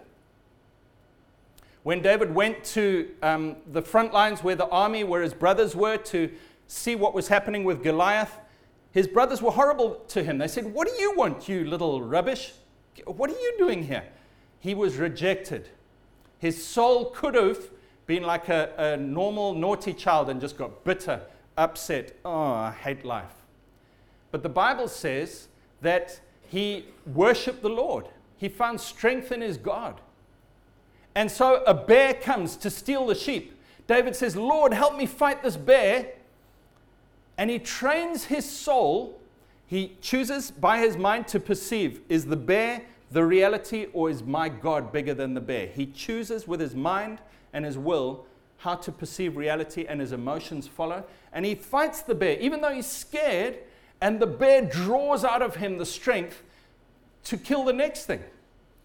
When 1.82 2.00
David 2.00 2.32
went 2.32 2.62
to 2.64 3.10
um, 3.22 3.56
the 3.72 3.82
front 3.82 4.12
lines 4.12 4.44
where 4.44 4.54
the 4.54 4.68
army, 4.68 5.02
where 5.02 5.22
his 5.22 5.34
brothers 5.34 5.74
were, 5.74 5.96
to 5.96 6.30
see 6.68 6.94
what 6.94 7.12
was 7.12 7.26
happening 7.26 7.64
with 7.64 7.82
Goliath, 7.82 8.38
his 8.92 9.08
brothers 9.08 9.42
were 9.42 9.50
horrible 9.50 9.96
to 10.08 10.22
him. 10.22 10.38
They 10.38 10.46
said, 10.46 10.72
What 10.72 10.86
do 10.86 10.94
you 10.94 11.16
want, 11.16 11.48
you 11.48 11.64
little 11.64 12.02
rubbish? 12.02 12.52
What 13.04 13.30
are 13.30 13.38
you 13.38 13.54
doing 13.58 13.82
here? 13.82 14.04
He 14.60 14.74
was 14.74 14.96
rejected. 14.96 15.70
His 16.38 16.62
soul 16.62 17.06
could 17.06 17.34
have 17.34 17.58
been 18.06 18.22
like 18.22 18.48
a, 18.48 18.72
a 18.76 18.96
normal, 18.96 19.54
naughty 19.54 19.92
child 19.92 20.28
and 20.28 20.40
just 20.40 20.56
got 20.56 20.84
bitter, 20.84 21.22
upset. 21.56 22.16
Oh, 22.24 22.52
I 22.52 22.70
hate 22.72 23.04
life. 23.04 23.34
But 24.30 24.42
the 24.42 24.48
Bible 24.48 24.88
says 24.88 25.48
that 25.80 26.20
he 26.48 26.86
worshiped 27.06 27.62
the 27.62 27.68
Lord, 27.68 28.06
he 28.36 28.48
found 28.48 28.80
strength 28.80 29.32
in 29.32 29.40
his 29.40 29.56
God. 29.56 30.00
And 31.14 31.30
so 31.30 31.62
a 31.64 31.74
bear 31.74 32.14
comes 32.14 32.56
to 32.56 32.70
steal 32.70 33.06
the 33.06 33.14
sheep. 33.14 33.58
David 33.86 34.16
says, 34.16 34.36
Lord, 34.36 34.72
help 34.72 34.96
me 34.96 35.06
fight 35.06 35.42
this 35.42 35.56
bear 35.56 36.08
and 37.36 37.50
he 37.50 37.58
trains 37.58 38.24
his 38.24 38.48
soul. 38.48 39.20
He 39.66 39.96
chooses 40.00 40.50
by 40.50 40.78
his 40.78 40.96
mind 40.96 41.28
to 41.28 41.40
perceive 41.40 42.00
is 42.08 42.26
the 42.26 42.36
bear 42.36 42.82
the 43.10 43.24
reality 43.24 43.88
or 43.92 44.08
is 44.08 44.22
my 44.22 44.48
God 44.48 44.92
bigger 44.92 45.12
than 45.14 45.34
the 45.34 45.40
bear? 45.40 45.66
He 45.66 45.86
chooses 45.86 46.48
with 46.48 46.60
his 46.60 46.74
mind 46.74 47.18
and 47.52 47.64
his 47.64 47.76
will 47.76 48.24
how 48.62 48.76
to 48.76 48.92
perceive 48.92 49.36
reality 49.36 49.86
and 49.88 50.00
his 50.00 50.12
emotions 50.12 50.68
follow. 50.68 51.04
And 51.32 51.44
he 51.44 51.56
fights 51.56 52.02
the 52.02 52.14
bear, 52.14 52.38
even 52.38 52.60
though 52.60 52.72
he's 52.72 52.86
scared, 52.86 53.58
and 54.00 54.20
the 54.20 54.26
bear 54.26 54.62
draws 54.62 55.24
out 55.24 55.42
of 55.42 55.56
him 55.56 55.78
the 55.78 55.86
strength 55.86 56.42
to 57.24 57.36
kill 57.36 57.64
the 57.64 57.72
next 57.72 58.06
thing, 58.06 58.22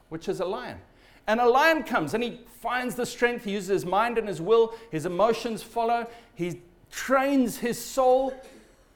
which 0.10 0.28
is 0.28 0.40
a 0.40 0.46
lion. 0.46 0.80
And 1.28 1.40
a 1.40 1.48
lion 1.48 1.84
comes 1.84 2.16
and 2.16 2.24
he 2.24 2.40
finds 2.60 2.96
the 2.96 3.06
strength, 3.06 3.46
he 3.46 3.52
uses 3.52 3.70
his 3.70 3.86
mind 3.86 4.18
and 4.18 4.28
his 4.28 4.42
will, 4.42 4.74
his 4.90 5.06
emotions 5.06 5.62
follow, 5.62 6.08
he 6.34 6.60
trains 6.90 7.58
his 7.58 7.78
soul, 7.84 8.34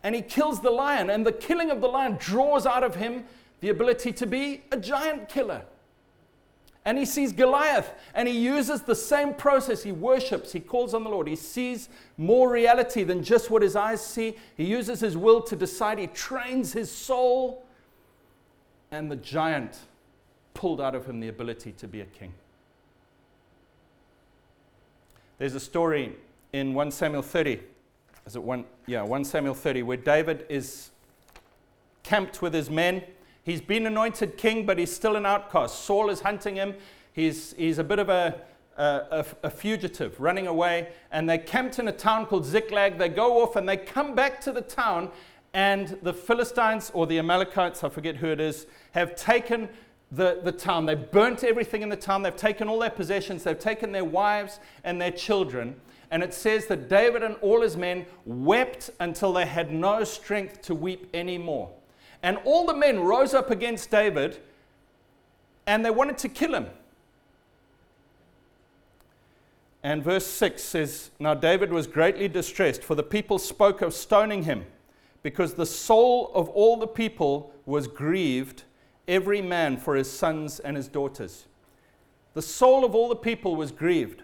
and 0.02 0.15
he 0.15 0.24
kills 0.24 0.62
the 0.62 0.72
lion. 0.72 1.12
And 1.12 1.24
the 1.24 1.32
killing 1.32 1.70
of 1.70 1.80
the 1.80 1.88
lion 1.88 2.17
draws 2.20 2.65
out 2.65 2.84
of 2.84 2.96
him 2.96 3.26
the 3.60 3.70
ability 3.70 4.13
to 4.13 4.26
be 4.26 4.63
a 4.72 4.78
giant 4.78 5.30
killer. 5.30 5.62
And 6.84 6.98
he 6.98 7.06
sees 7.06 7.32
Goliath 7.32 7.94
and 8.15 8.28
he 8.28 8.38
uses 8.38 8.82
the 8.82 8.96
same 8.96 9.34
process. 9.34 9.84
He 9.84 9.91
worships, 9.91 10.52
he 10.52 10.60
calls 10.60 10.94
on 10.94 11.04
the 11.04 11.10
Lord. 11.10 11.28
He 11.28 11.36
sees 11.36 11.89
more 12.17 12.50
reality 12.50 13.04
than 13.04 13.24
just 13.24 13.52
what 13.52 13.62
his 13.62 13.76
eyes 13.76 14.04
see. 14.04 14.36
He 14.58 14.65
uses 14.65 15.00
his 15.00 15.15
will 15.15 15.41
to 15.44 15.56
decide. 15.56 16.00
He 16.00 16.08
trains 16.08 16.74
his 16.74 16.91
soul. 16.91 17.65
And 18.89 19.12
the 19.12 19.15
giant 19.15 19.78
pulled 20.54 20.82
out 20.82 20.96
of 20.96 21.06
him 21.06 21.20
the 21.20 21.28
ability 21.28 21.74
to 21.74 21.88
be 21.88 22.02
a 22.02 22.06
king. 22.06 22.34
There's 25.38 25.56
a 25.56 25.60
story 25.60 26.15
in 26.52 26.74
1 26.74 26.91
Samuel 26.91 27.22
30 27.22 27.60
is 28.26 28.36
it 28.36 28.44
one? 28.44 28.65
Yeah, 28.86 29.04
1 29.04 29.26
Samuel 29.26 29.54
30, 29.54 29.84
where 29.84 29.98
David 29.98 30.46
is 30.50 30.91
camped 32.04 32.41
with 32.41 32.54
his 32.54 32.70
men. 32.70 33.04
He's 33.43 33.62
been 33.62 33.86
anointed 33.88 34.38
king, 34.38 34.65
but 34.65 34.77
he's 34.77 34.93
still 34.93 35.15
an 35.15 35.25
outcast. 35.25 35.84
Saul 35.84 36.10
is 36.10 36.21
hunting 36.21 36.56
him. 36.56 36.75
He's, 37.13 37.54
he's 37.54 37.80
a 37.80 37.84
bit 37.84 37.99
of 37.99 38.10
a, 38.10 38.41
a, 38.77 39.25
a, 39.43 39.49
fugitive 39.49 40.19
running 40.19 40.47
away. 40.47 40.89
And 41.12 41.30
they 41.30 41.38
camped 41.38 41.80
in 41.80 41.88
a 41.88 41.91
town 41.91 42.27
called 42.27 42.45
Ziklag. 42.45 42.97
They 42.97 43.10
go 43.10 43.41
off 43.41 43.56
and 43.56 43.67
they 43.67 43.77
come 43.77 44.15
back 44.15 44.39
to 44.41 44.51
the 44.51 44.62
town. 44.62 45.10
And 45.54 45.97
the 46.01 46.13
Philistines 46.13 46.91
or 46.93 47.08
the 47.08 47.19
Amalekites, 47.19 47.84
I 47.84 47.89
forget 47.89 48.15
who 48.15 48.27
it 48.27 48.39
is, 48.39 48.67
have 48.91 49.15
taken 49.15 49.67
the, 50.12 50.39
the 50.43 50.51
town. 50.51 50.86
They've 50.86 51.12
burnt 51.12 51.43
everything 51.43 51.82
in 51.82 51.89
the 51.89 51.95
town. 51.95 52.21
They've 52.21 52.36
taken 52.36 52.67
all 52.67 52.80
their 52.80 52.89
possessions. 52.89 53.43
They've 53.43 53.60
taken 53.60 53.91
their 53.91 54.06
wives 54.06 54.60
and 54.84 55.01
their 55.01 55.12
children 55.12 55.75
and 56.12 56.21
it 56.21 56.34
says 56.34 56.67
that 56.67 56.89
David 56.89 57.23
and 57.23 57.38
all 57.38 57.62
his 57.62 57.77
men 57.77 58.06
wept 58.25 58.89
until 58.99 59.32
they 59.32 59.45
had 59.45 59.71
no 59.71 60.04
strength 60.04 60.62
to 60.63 60.75
weep 60.75 61.10
anymore. 61.13 61.71
And 62.23 62.38
all 62.45 62.65
the 62.65 62.73
men 62.73 62.99
rose 62.99 63.34
up 63.34 63.49
against 63.49 63.89
David 63.89 64.39
and 65.65 65.86
they 65.86 65.89
wanted 65.89 66.17
to 66.19 66.29
kill 66.29 66.53
him. 66.53 66.67
And 69.84 70.03
verse 70.03 70.27
6 70.27 70.63
says 70.63 71.12
Now 71.19 71.34
David 71.34 71.71
was 71.71 71.88
greatly 71.88 72.27
distressed, 72.27 72.84
for 72.84 72.95
the 72.95 73.03
people 73.03 73.39
spoke 73.39 73.81
of 73.81 73.93
stoning 73.93 74.43
him, 74.43 74.65
because 75.23 75.53
the 75.53 75.65
soul 75.65 76.31
of 76.36 76.49
all 76.49 76.77
the 76.77 76.88
people 76.88 77.53
was 77.65 77.88
grieved, 77.88 78.63
every 79.07 79.41
man 79.41 79.77
for 79.77 79.95
his 79.95 80.10
sons 80.10 80.60
and 80.60 80.77
his 80.77 80.88
daughters. 80.88 81.47
The 82.34 82.41
soul 82.41 82.86
of 82.86 82.95
all 82.95 83.10
the 83.10 83.15
people 83.15 83.55
was 83.55 83.71
grieved. 83.71 84.23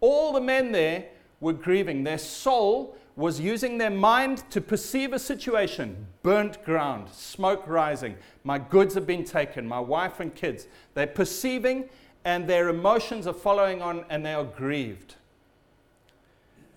All 0.00 0.32
the 0.32 0.40
men 0.40 0.72
there 0.72 1.06
were 1.40 1.52
grieving. 1.52 2.04
Their 2.04 2.18
soul 2.18 2.96
was 3.16 3.40
using 3.40 3.78
their 3.78 3.90
mind 3.90 4.42
to 4.50 4.60
perceive 4.60 5.12
a 5.12 5.18
situation 5.18 6.06
burnt 6.22 6.64
ground, 6.64 7.08
smoke 7.10 7.64
rising. 7.66 8.16
My 8.44 8.58
goods 8.58 8.94
have 8.94 9.06
been 9.06 9.24
taken, 9.24 9.66
my 9.66 9.80
wife 9.80 10.20
and 10.20 10.34
kids. 10.34 10.66
They're 10.94 11.06
perceiving, 11.06 11.88
and 12.24 12.48
their 12.48 12.68
emotions 12.68 13.26
are 13.26 13.34
following 13.34 13.82
on, 13.82 14.04
and 14.08 14.24
they 14.24 14.32
are 14.32 14.44
grieved. 14.44 15.16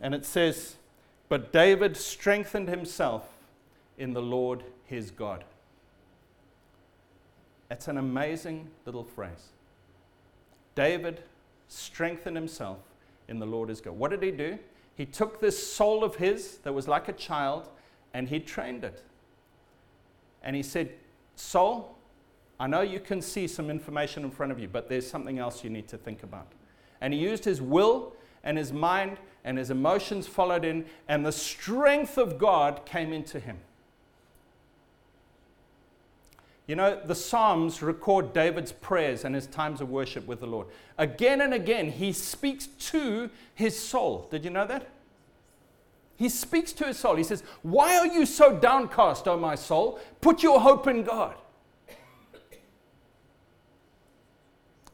And 0.02 0.13
it 0.13 0.26
says, 0.26 0.76
But 1.30 1.54
David 1.54 1.95
strengthened 1.95 2.67
himself 2.67 3.30
in 3.98 4.13
the 4.13 4.21
Lord 4.21 4.63
his 4.86 5.12
God. 5.12 5.43
It's 7.71 7.88
an 7.88 7.98
amazing 7.98 8.69
little 8.86 9.04
phrase. 9.04 9.52
David 10.76 11.24
strengthened 11.67 12.36
himself 12.36 12.80
in 13.28 13.39
the 13.39 13.45
Lord 13.45 13.69
his 13.69 13.82
God. 13.82 13.93
What 13.93 14.12
did 14.12 14.21
he 14.21 14.32
do? 14.32 14.60
He 14.95 15.05
took 15.05 15.41
this 15.41 15.71
soul 15.71 16.03
of 16.03 16.15
his 16.15 16.58
that 16.60 16.73
was 16.73 16.88
like 16.88 17.08
a 17.08 17.13
child 17.13 17.69
and 18.13 18.29
he 18.29 18.39
trained 18.39 18.84
it. 18.84 19.03
And 20.41 20.55
he 20.55 20.63
said, 20.63 20.91
Soul, 21.36 21.97
I 22.60 22.67
know 22.67 22.81
you 22.81 23.01
can 23.01 23.21
see 23.21 23.47
some 23.47 23.69
information 23.69 24.23
in 24.23 24.31
front 24.31 24.51
of 24.51 24.60
you, 24.60 24.69
but 24.69 24.88
there's 24.88 25.10
something 25.10 25.38
else 25.38 25.63
you 25.63 25.69
need 25.69 25.89
to 25.89 25.97
think 25.97 26.23
about. 26.23 26.47
And 27.01 27.13
he 27.13 27.19
used 27.19 27.43
his 27.43 27.62
will 27.62 28.13
and 28.43 28.58
his 28.58 28.71
mind 28.71 29.17
and 29.43 29.58
his 29.58 29.69
emotions 29.69 30.27
followed 30.27 30.65
in, 30.65 30.86
and 31.08 31.25
the 31.25 31.31
strength 31.31 32.17
of 32.17 32.39
God 32.39 32.86
came 32.86 33.13
into 33.13 33.39
him. 33.39 33.60
You 36.67 36.75
know, 36.75 36.99
the 37.04 37.13
Psalms 37.13 37.82
record 37.82 38.34
David's 38.34 38.71
prayers 38.71 39.23
and 39.23 39.36
his 39.36 39.45
times 39.45 39.82
of 39.82 39.89
worship 39.89 40.25
with 40.25 40.39
the 40.39 40.47
Lord. 40.47 40.67
Again 40.97 41.41
and 41.41 41.54
again, 41.54 41.91
he 41.91 42.12
speaks 42.12 42.65
to 42.67 43.30
his 43.54 43.78
soul. 43.78 44.28
Did 44.32 44.43
you 44.43 44.49
know 44.49 44.65
that? 44.65 44.88
He 46.17 46.30
speaks 46.30 46.71
to 46.73 46.86
his 46.86 46.97
soul. 46.97 47.15
He 47.15 47.23
says, 47.23 47.43
Why 47.62 47.97
are 47.97 48.08
you 48.08 48.25
so 48.25 48.58
downcast, 48.58 49.28
O 49.28 49.38
my 49.38 49.56
soul? 49.56 49.99
Put 50.21 50.41
your 50.41 50.60
hope 50.60 50.88
in 50.88 51.04
God. 51.04 51.36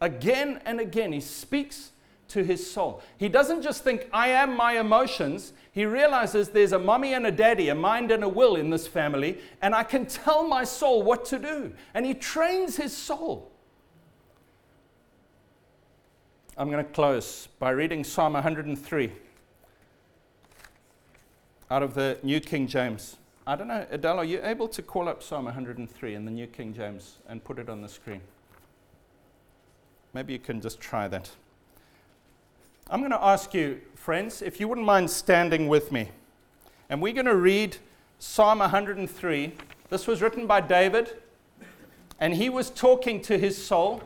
Again 0.02 0.60
and 0.66 0.80
again, 0.80 1.14
he 1.14 1.22
speaks 1.22 1.92
to 2.30 2.44
his 2.44 2.70
soul. 2.70 3.04
He 3.18 3.30
doesn't 3.30 3.62
just 3.62 3.84
think, 3.84 4.08
I 4.12 4.30
am 4.30 4.56
my 4.56 4.80
emotions. 4.80 5.54
He 5.74 5.86
realizes 5.86 6.50
there's 6.50 6.74
a 6.74 6.80
mommy 6.80 7.14
and 7.14 7.26
a 7.26 7.32
daddy, 7.32 7.70
a 7.70 7.76
mind 7.76 8.12
and 8.12 8.24
a 8.24 8.30
will 8.30 8.56
in 8.58 8.70
this 8.70 8.88
family, 8.88 9.40
and 9.62 9.74
I 9.74 9.84
can 9.84 10.06
tell 10.06 10.46
my 10.46 10.66
soul 10.66 11.02
what 11.02 11.24
to 11.26 11.40
do. 11.40 11.74
And 11.94 12.06
he 12.06 12.14
trains 12.14 12.76
his 12.76 12.96
soul. 12.96 13.52
I'm 16.58 16.70
going 16.70 16.84
to 16.84 16.92
close 16.92 17.48
by 17.58 17.70
reading 17.70 18.04
Psalm 18.04 18.34
103 18.34 19.12
out 21.72 21.82
of 21.82 21.94
the 21.94 22.18
New 22.22 22.42
King 22.42 22.68
James. 22.68 23.16
I 23.48 23.56
don't 23.56 23.70
know, 23.70 23.88
Adele, 23.90 24.20
are 24.20 24.26
you 24.26 24.42
able 24.44 24.68
to 24.68 24.82
call 24.82 25.08
up 25.08 25.24
Psalm 25.24 25.46
103 25.46 26.14
in 26.14 26.26
the 26.26 26.32
New 26.32 26.48
King 26.48 26.74
James 26.74 27.20
and 27.30 27.42
put 27.42 27.58
it 27.58 27.70
on 27.70 27.82
the 27.82 27.88
screen? 27.88 28.22
Maybe 30.14 30.34
you 30.34 30.40
can 30.40 30.60
just 30.60 30.82
try 30.82 31.08
that. 31.08 31.32
I'm 32.90 33.00
going 33.00 33.12
to 33.12 33.24
ask 33.24 33.54
you, 33.54 33.82
friends, 33.96 34.42
if 34.42 34.60
you 34.60 34.68
wouldn't 34.68 34.86
mind 34.86 35.10
standing 35.10 35.68
with 35.68 35.92
me. 35.92 36.10
And 36.90 37.02
we're 37.02 37.14
going 37.14 37.26
to 37.26 37.36
read 37.36 37.78
Psalm 38.20 38.60
103. 38.60 39.54
This 39.90 40.08
was 40.08 40.22
written 40.22 40.46
by 40.48 40.62
David, 40.62 41.18
and 42.20 42.34
he 42.34 42.50
was 42.50 42.70
talking 42.70 43.22
to 43.22 43.38
his 43.38 43.64
soul. 43.64 44.02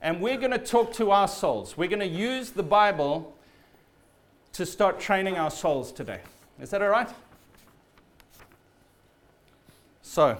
And 0.00 0.20
we're 0.20 0.38
going 0.38 0.52
to 0.52 0.58
talk 0.58 0.92
to 0.94 1.10
our 1.10 1.28
souls. 1.28 1.76
We're 1.76 1.88
going 1.88 2.00
to 2.00 2.06
use 2.06 2.50
the 2.50 2.62
Bible 2.62 3.34
to 4.52 4.64
start 4.64 4.98
training 4.98 5.36
our 5.36 5.50
souls 5.50 5.92
today. 5.92 6.20
Is 6.60 6.70
that 6.70 6.80
all 6.80 6.88
right? 6.88 7.08
So, 10.00 10.38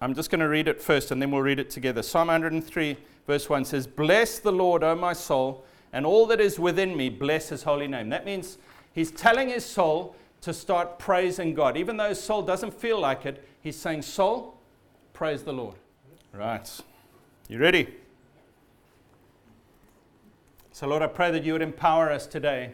I'm 0.00 0.14
just 0.14 0.30
going 0.30 0.40
to 0.40 0.48
read 0.48 0.68
it 0.68 0.82
first 0.82 1.10
and 1.10 1.20
then 1.20 1.30
we'll 1.30 1.42
read 1.42 1.58
it 1.58 1.70
together. 1.70 2.02
Psalm 2.02 2.28
103, 2.28 2.96
verse 3.26 3.48
1 3.48 3.64
says, 3.64 3.86
Bless 3.86 4.38
the 4.38 4.52
Lord, 4.52 4.84
O 4.84 4.94
my 4.94 5.14
soul, 5.14 5.64
and 5.94 6.04
all 6.04 6.26
that 6.26 6.40
is 6.40 6.58
within 6.58 6.94
me, 6.94 7.08
bless 7.08 7.48
his 7.48 7.62
holy 7.62 7.86
name. 7.86 8.10
That 8.10 8.26
means 8.26 8.58
he's 8.92 9.10
telling 9.10 9.48
his 9.48 9.64
soul 9.64 10.14
to 10.42 10.52
start 10.52 10.98
praising 10.98 11.54
God. 11.54 11.78
Even 11.78 11.96
though 11.96 12.10
his 12.10 12.22
soul 12.22 12.42
doesn't 12.42 12.74
feel 12.74 13.00
like 13.00 13.24
it, 13.24 13.48
he's 13.62 13.76
saying, 13.76 14.02
Soul, 14.02 14.58
praise 15.14 15.42
the 15.42 15.52
Lord. 15.54 15.76
Right. 16.34 16.68
You 17.48 17.58
ready? 17.58 17.94
So, 20.72 20.86
Lord, 20.86 21.00
I 21.00 21.06
pray 21.06 21.30
that 21.30 21.44
you 21.44 21.54
would 21.54 21.62
empower 21.62 22.10
us 22.10 22.26
today 22.26 22.72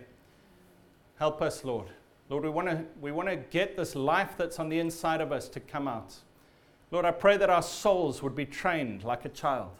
Help 1.21 1.43
us, 1.43 1.67
Lord. 1.67 1.89
Lord, 2.31 2.45
we 2.45 2.49
want 2.49 2.71
to 2.71 2.83
we 2.99 3.13
want 3.13 3.29
to 3.29 3.37
get 3.37 3.77
this 3.77 3.95
life 3.95 4.39
that's 4.39 4.59
on 4.59 4.71
the 4.71 4.79
inside 4.79 5.21
of 5.21 5.33
us 5.33 5.51
to 5.51 5.61
come 5.61 5.87
out. 5.87 6.15
Lord, 6.91 7.05
I 7.05 7.11
pray 7.11 7.37
that 7.37 7.51
our 7.51 7.63
souls 7.63 8.23
would 8.23 8.35
be 8.35 8.47
trained 8.47 9.05
like 9.05 9.27
a 9.27 9.29
child. 9.29 9.73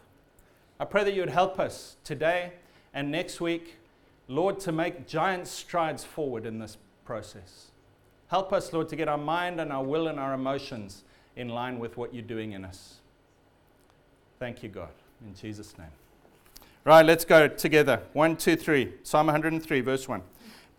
I 0.79 0.85
pray 0.85 1.03
that 1.03 1.15
you 1.15 1.21
would 1.21 1.31
help 1.31 1.59
us 1.59 1.97
today 2.03 2.53
and 2.93 3.11
next 3.11 3.41
week, 3.41 3.77
Lord, 4.27 4.59
to 4.61 4.71
make 4.71 5.07
giant 5.07 5.47
strides 5.47 6.03
forward 6.03 6.45
in 6.45 6.59
this 6.59 6.77
process. 7.05 7.71
Help 8.27 8.53
us, 8.53 8.71
Lord, 8.71 8.87
to 8.89 8.95
get 8.95 9.07
our 9.07 9.17
mind 9.17 9.59
and 9.59 9.71
our 9.71 9.83
will 9.83 10.07
and 10.07 10.19
our 10.19 10.33
emotions 10.33 11.03
in 11.35 11.49
line 11.49 11.79
with 11.79 11.97
what 11.97 12.13
you're 12.13 12.23
doing 12.23 12.53
in 12.53 12.63
us. 12.63 12.95
Thank 14.39 14.63
you, 14.63 14.69
God. 14.69 14.89
In 15.25 15.35
Jesus' 15.35 15.77
name. 15.77 15.87
Right, 16.83 17.05
let's 17.05 17.25
go 17.25 17.47
together. 17.47 18.01
One, 18.13 18.35
two, 18.35 18.55
three. 18.55 18.93
Psalm 19.03 19.27
103, 19.27 19.81
verse 19.81 20.07
1. 20.07 20.21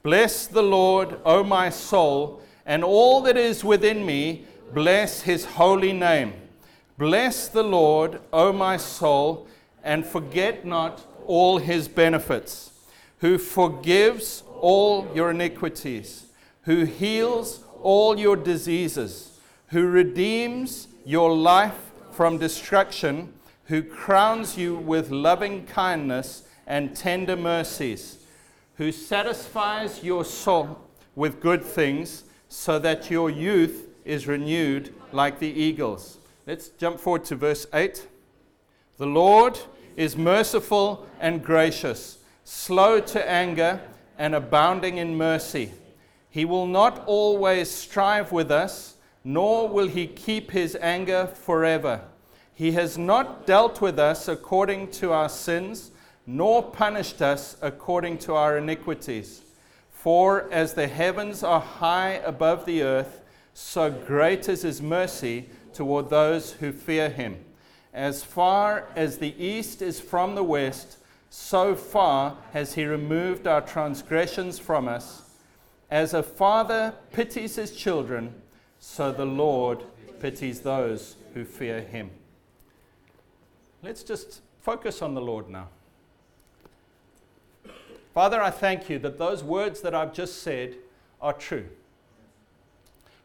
Bless 0.03 0.49
the 0.49 0.63
Lord, 0.63 1.21
O 1.25 1.45
my 1.45 1.71
soul, 1.71 2.43
and 2.67 2.83
all 2.83 3.21
that 3.23 3.37
is 3.37 3.63
within 3.63 4.05
me, 4.05 4.47
bless 4.75 5.23
his 5.23 5.45
holy 5.45 5.93
name. 5.93 6.33
Bless 6.99 7.49
the 7.49 7.63
Lord, 7.63 8.21
O 8.33 8.53
my 8.53 8.77
soul, 8.77 9.47
and 9.85 10.05
forget 10.05 10.65
not 10.65 11.05
all 11.27 11.59
his 11.59 11.89
benefits, 11.89 12.71
who 13.19 13.39
forgives 13.39 14.43
all 14.61 15.11
your 15.15 15.31
iniquities, 15.31 16.27
who 16.63 16.85
heals 16.85 17.65
all 17.83 18.19
your 18.19 18.37
diseases, 18.37 19.41
who 19.69 19.87
redeems 19.87 20.89
your 21.05 21.35
life 21.35 21.91
from 22.13 22.39
destruction, 22.39 23.33
who 23.65 23.83
crowns 23.83 24.57
you 24.57 24.77
with 24.77 25.11
loving 25.11 25.67
kindness 25.67 26.45
and 26.67 26.95
tender 26.95 27.37
mercies 27.37 28.19
who 28.83 28.91
satisfies 28.91 30.03
your 30.03 30.25
soul 30.25 30.79
with 31.15 31.41
good 31.41 31.63
things 31.63 32.25
so 32.49 32.79
that 32.79 33.11
your 33.11 33.31
youth 33.31 33.89
is 34.05 34.27
renewed 34.27 34.93
like 35.13 35.39
the 35.39 35.49
eagles. 35.49 36.19
Let's 36.47 36.71
jump 36.71 36.99
forward 36.99 37.25
to 37.27 37.37
verse 37.37 37.67
8. 37.73 38.07
The 38.99 39.07
Lord 39.07 39.59
is 39.97 40.17
merciful 40.17 41.07
and 41.21 41.45
gracious, 41.45 42.19
slow 42.45 43.01
to 43.01 43.31
anger, 43.31 43.81
and 44.19 44.35
abounding 44.35 44.99
in 44.99 45.17
mercy. 45.17 45.73
He 46.31 46.45
will 46.45 46.67
not 46.67 47.05
always 47.07 47.71
strive 47.71 48.33
with 48.33 48.51
us, 48.51 48.97
nor 49.25 49.69
will 49.69 49.89
he 49.89 50.07
keep 50.07 50.51
his 50.51 50.77
anger 50.81 51.27
forever. 51.27 52.03
He 52.55 52.73
has 52.73 52.99
not 52.99 53.47
dealt 53.47 53.81
with 53.81 53.99
us 53.99 54.29
according 54.29 54.91
to 54.93 55.13
our 55.13 55.29
sins 55.29 55.93
nor 56.27 56.63
punished 56.63 57.21
us 57.21 57.57
according 57.61 58.19
to 58.19 58.35
our 58.35 58.59
iniquities. 58.59 59.43
For 59.91 60.51
as 60.53 60.75
the 60.75 60.89
heavens 60.89 61.43
are 61.43 61.61
high 61.61 62.21
above 62.25 62.65
the 62.65 62.83
earth, 62.83 63.21
so 63.55 63.91
great 63.91 64.49
is 64.49 64.63
his 64.63 64.81
mercy 64.81 65.49
toward 65.73 66.11
those 66.11 66.53
who 66.53 66.73
fear 66.73 67.09
him. 67.09 67.45
As 67.93 68.25
far 68.25 68.89
as 68.97 69.19
the 69.19 69.35
east 69.43 69.83
is 69.83 70.01
from 70.01 70.35
the 70.35 70.43
west, 70.43 70.99
so 71.29 71.75
far 71.75 72.37
has 72.53 72.75
he 72.75 72.85
removed 72.85 73.47
our 73.47 73.61
transgressions 73.61 74.59
from 74.59 74.89
us. 74.89 75.23
As 75.91 76.15
a 76.15 76.23
father 76.23 76.95
pities 77.13 77.57
his 77.57 77.77
children, 77.77 78.35
so 78.79 79.13
the 79.13 79.27
Lord 79.27 79.85
pities 80.21 80.61
those 80.61 81.17
who 81.35 81.45
fear 81.45 81.81
him. 81.81 82.11
Let's 83.83 84.03
just 84.03 84.41
focus 84.61 85.03
on 85.03 85.15
the 85.15 85.21
Lord 85.21 85.49
now. 85.49 85.69
Father, 88.15 88.43
I 88.43 88.51
thank 88.51 88.91
you 88.91 88.99
that 89.01 89.19
those 89.19 89.43
words 89.43 89.81
that 89.81 89.95
I've 89.95 90.13
just 90.13 90.43
said 90.43 90.77
are 91.21 91.33
true. 91.33 91.67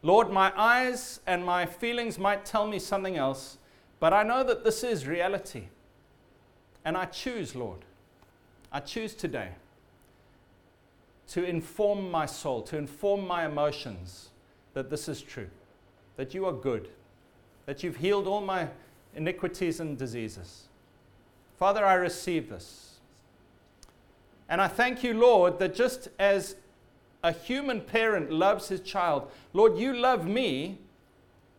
Lord, 0.02 0.30
my 0.30 0.52
eyes 0.56 1.20
and 1.26 1.44
my 1.44 1.66
feelings 1.66 2.18
might 2.18 2.44
tell 2.44 2.66
me 2.66 2.78
something 2.78 3.16
else, 3.16 3.57
but 4.00 4.12
I 4.12 4.22
know 4.22 4.44
that 4.44 4.64
this 4.64 4.84
is 4.84 5.06
reality. 5.06 5.64
And 6.84 6.96
I 6.96 7.06
choose, 7.06 7.54
Lord, 7.54 7.80
I 8.72 8.80
choose 8.80 9.14
today 9.14 9.50
to 11.28 11.44
inform 11.44 12.10
my 12.10 12.26
soul, 12.26 12.62
to 12.62 12.78
inform 12.78 13.26
my 13.26 13.44
emotions 13.44 14.30
that 14.74 14.88
this 14.88 15.08
is 15.08 15.20
true, 15.20 15.48
that 16.16 16.32
you 16.32 16.46
are 16.46 16.52
good, 16.52 16.88
that 17.66 17.82
you've 17.82 17.96
healed 17.96 18.26
all 18.26 18.40
my 18.40 18.68
iniquities 19.14 19.80
and 19.80 19.98
diseases. 19.98 20.68
Father, 21.58 21.84
I 21.84 21.94
receive 21.94 22.48
this. 22.48 22.94
And 24.48 24.60
I 24.60 24.68
thank 24.68 25.02
you, 25.02 25.12
Lord, 25.12 25.58
that 25.58 25.74
just 25.74 26.08
as 26.18 26.56
a 27.22 27.32
human 27.32 27.80
parent 27.80 28.30
loves 28.30 28.68
his 28.68 28.80
child, 28.80 29.30
Lord, 29.52 29.76
you 29.76 29.92
love 29.92 30.26
me 30.26 30.78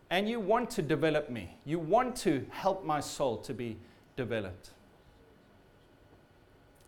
and 0.10 0.28
you 0.28 0.40
want 0.40 0.70
to 0.72 0.82
develop 0.82 1.30
me. 1.30 1.58
You 1.66 1.80
want 1.80 2.16
to 2.18 2.46
help 2.50 2.86
my 2.86 3.00
soul 3.00 3.38
to 3.38 3.54
be 3.54 3.78
developed. 4.16 4.72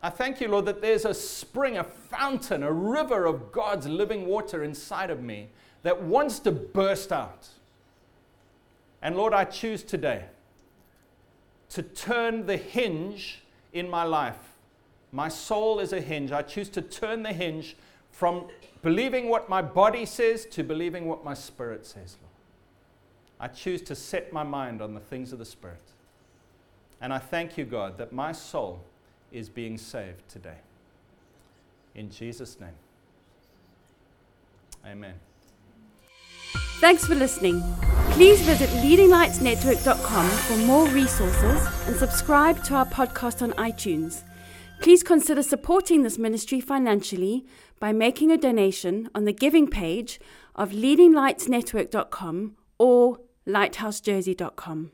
I 0.01 0.10
thank 0.10 0.41
you, 0.41 0.47
Lord, 0.47 0.65
that 0.65 0.81
there's 0.81 1.05
a 1.05 1.13
spring, 1.13 1.77
a 1.77 1.84
fountain, 1.84 2.63
a 2.63 2.71
river 2.71 3.25
of 3.25 3.51
God's 3.51 3.88
living 3.88 4.25
water 4.25 4.63
inside 4.63 5.12
of 5.12 5.21
me 5.21 5.49
that 5.84 6.01
wants 6.01 6.39
to 6.39 6.51
burst 6.51 7.12
out. 7.12 7.49
And 9.01 9.15
Lord, 9.15 9.34
I 9.34 9.45
choose 9.45 9.84
today 9.84 10.25
to 11.69 11.84
turn 11.84 12.47
the 12.47 12.57
hinge 12.57 13.43
in 13.73 13.89
my 13.89 14.03
life 14.03 14.51
my 15.12 15.27
soul 15.27 15.79
is 15.79 15.93
a 15.93 16.01
hinge. 16.01 16.31
I 16.31 16.41
choose 16.41 16.69
to 16.69 16.81
turn 16.81 17.23
the 17.23 17.34
hinge 17.34 17.75
from 18.12 18.45
believing 18.81 19.29
what 19.29 19.49
my 19.49 19.62
body 19.62 20.05
says 20.05 20.45
to 20.47 20.63
believing 20.63 21.07
what 21.07 21.23
my 21.23 21.34
spirit 21.34 21.86
says, 21.86 22.17
Lord. 22.21 22.31
I 23.41 23.47
choose 23.47 23.82
to 23.84 23.95
set 23.95 24.32
my 24.32 24.43
mind 24.43 24.84
on 24.84 24.93
the 24.93 24.99
things 24.99 25.34
of 25.34 25.39
the 25.39 25.45
Spirit. 25.45 25.82
And 27.01 27.12
I 27.12 27.17
thank 27.17 27.58
you, 27.58 27.65
God, 27.65 27.97
that 27.97 28.13
my 28.13 28.32
soul 28.32 28.80
is 29.32 29.49
being 29.49 29.80
saved 29.80 30.30
today. 30.30 30.60
In 31.95 32.12
Jesus' 32.12 32.60
name. 32.60 32.75
Amen. 34.86 35.15
Thanks 36.80 37.06
for 37.06 37.15
listening. 37.15 37.63
Please 38.12 38.41
visit 38.41 38.69
leadinglightsnetwork.com 38.69 40.30
for 40.30 40.58
more 40.58 40.88
resources 40.89 41.88
and 41.88 41.95
subscribe 41.95 42.63
to 42.65 42.75
our 42.75 42.86
podcast 42.86 43.41
on 43.41 43.54
iTunes. 43.54 44.21
Please 44.82 45.01
consider 45.01 45.41
supporting 45.41 46.04
this 46.04 46.19
ministry 46.19 46.62
financially 46.62 47.45
by 47.80 47.91
making 47.91 48.32
a 48.32 48.38
donation 48.38 49.10
on 49.15 49.25
the 49.25 49.34
giving 49.34 49.67
page 49.67 50.19
of 50.56 50.71
leadinglightsnetwork.com 50.71 52.56
or 52.77 53.19
lighthousejersey.com. 53.47 54.91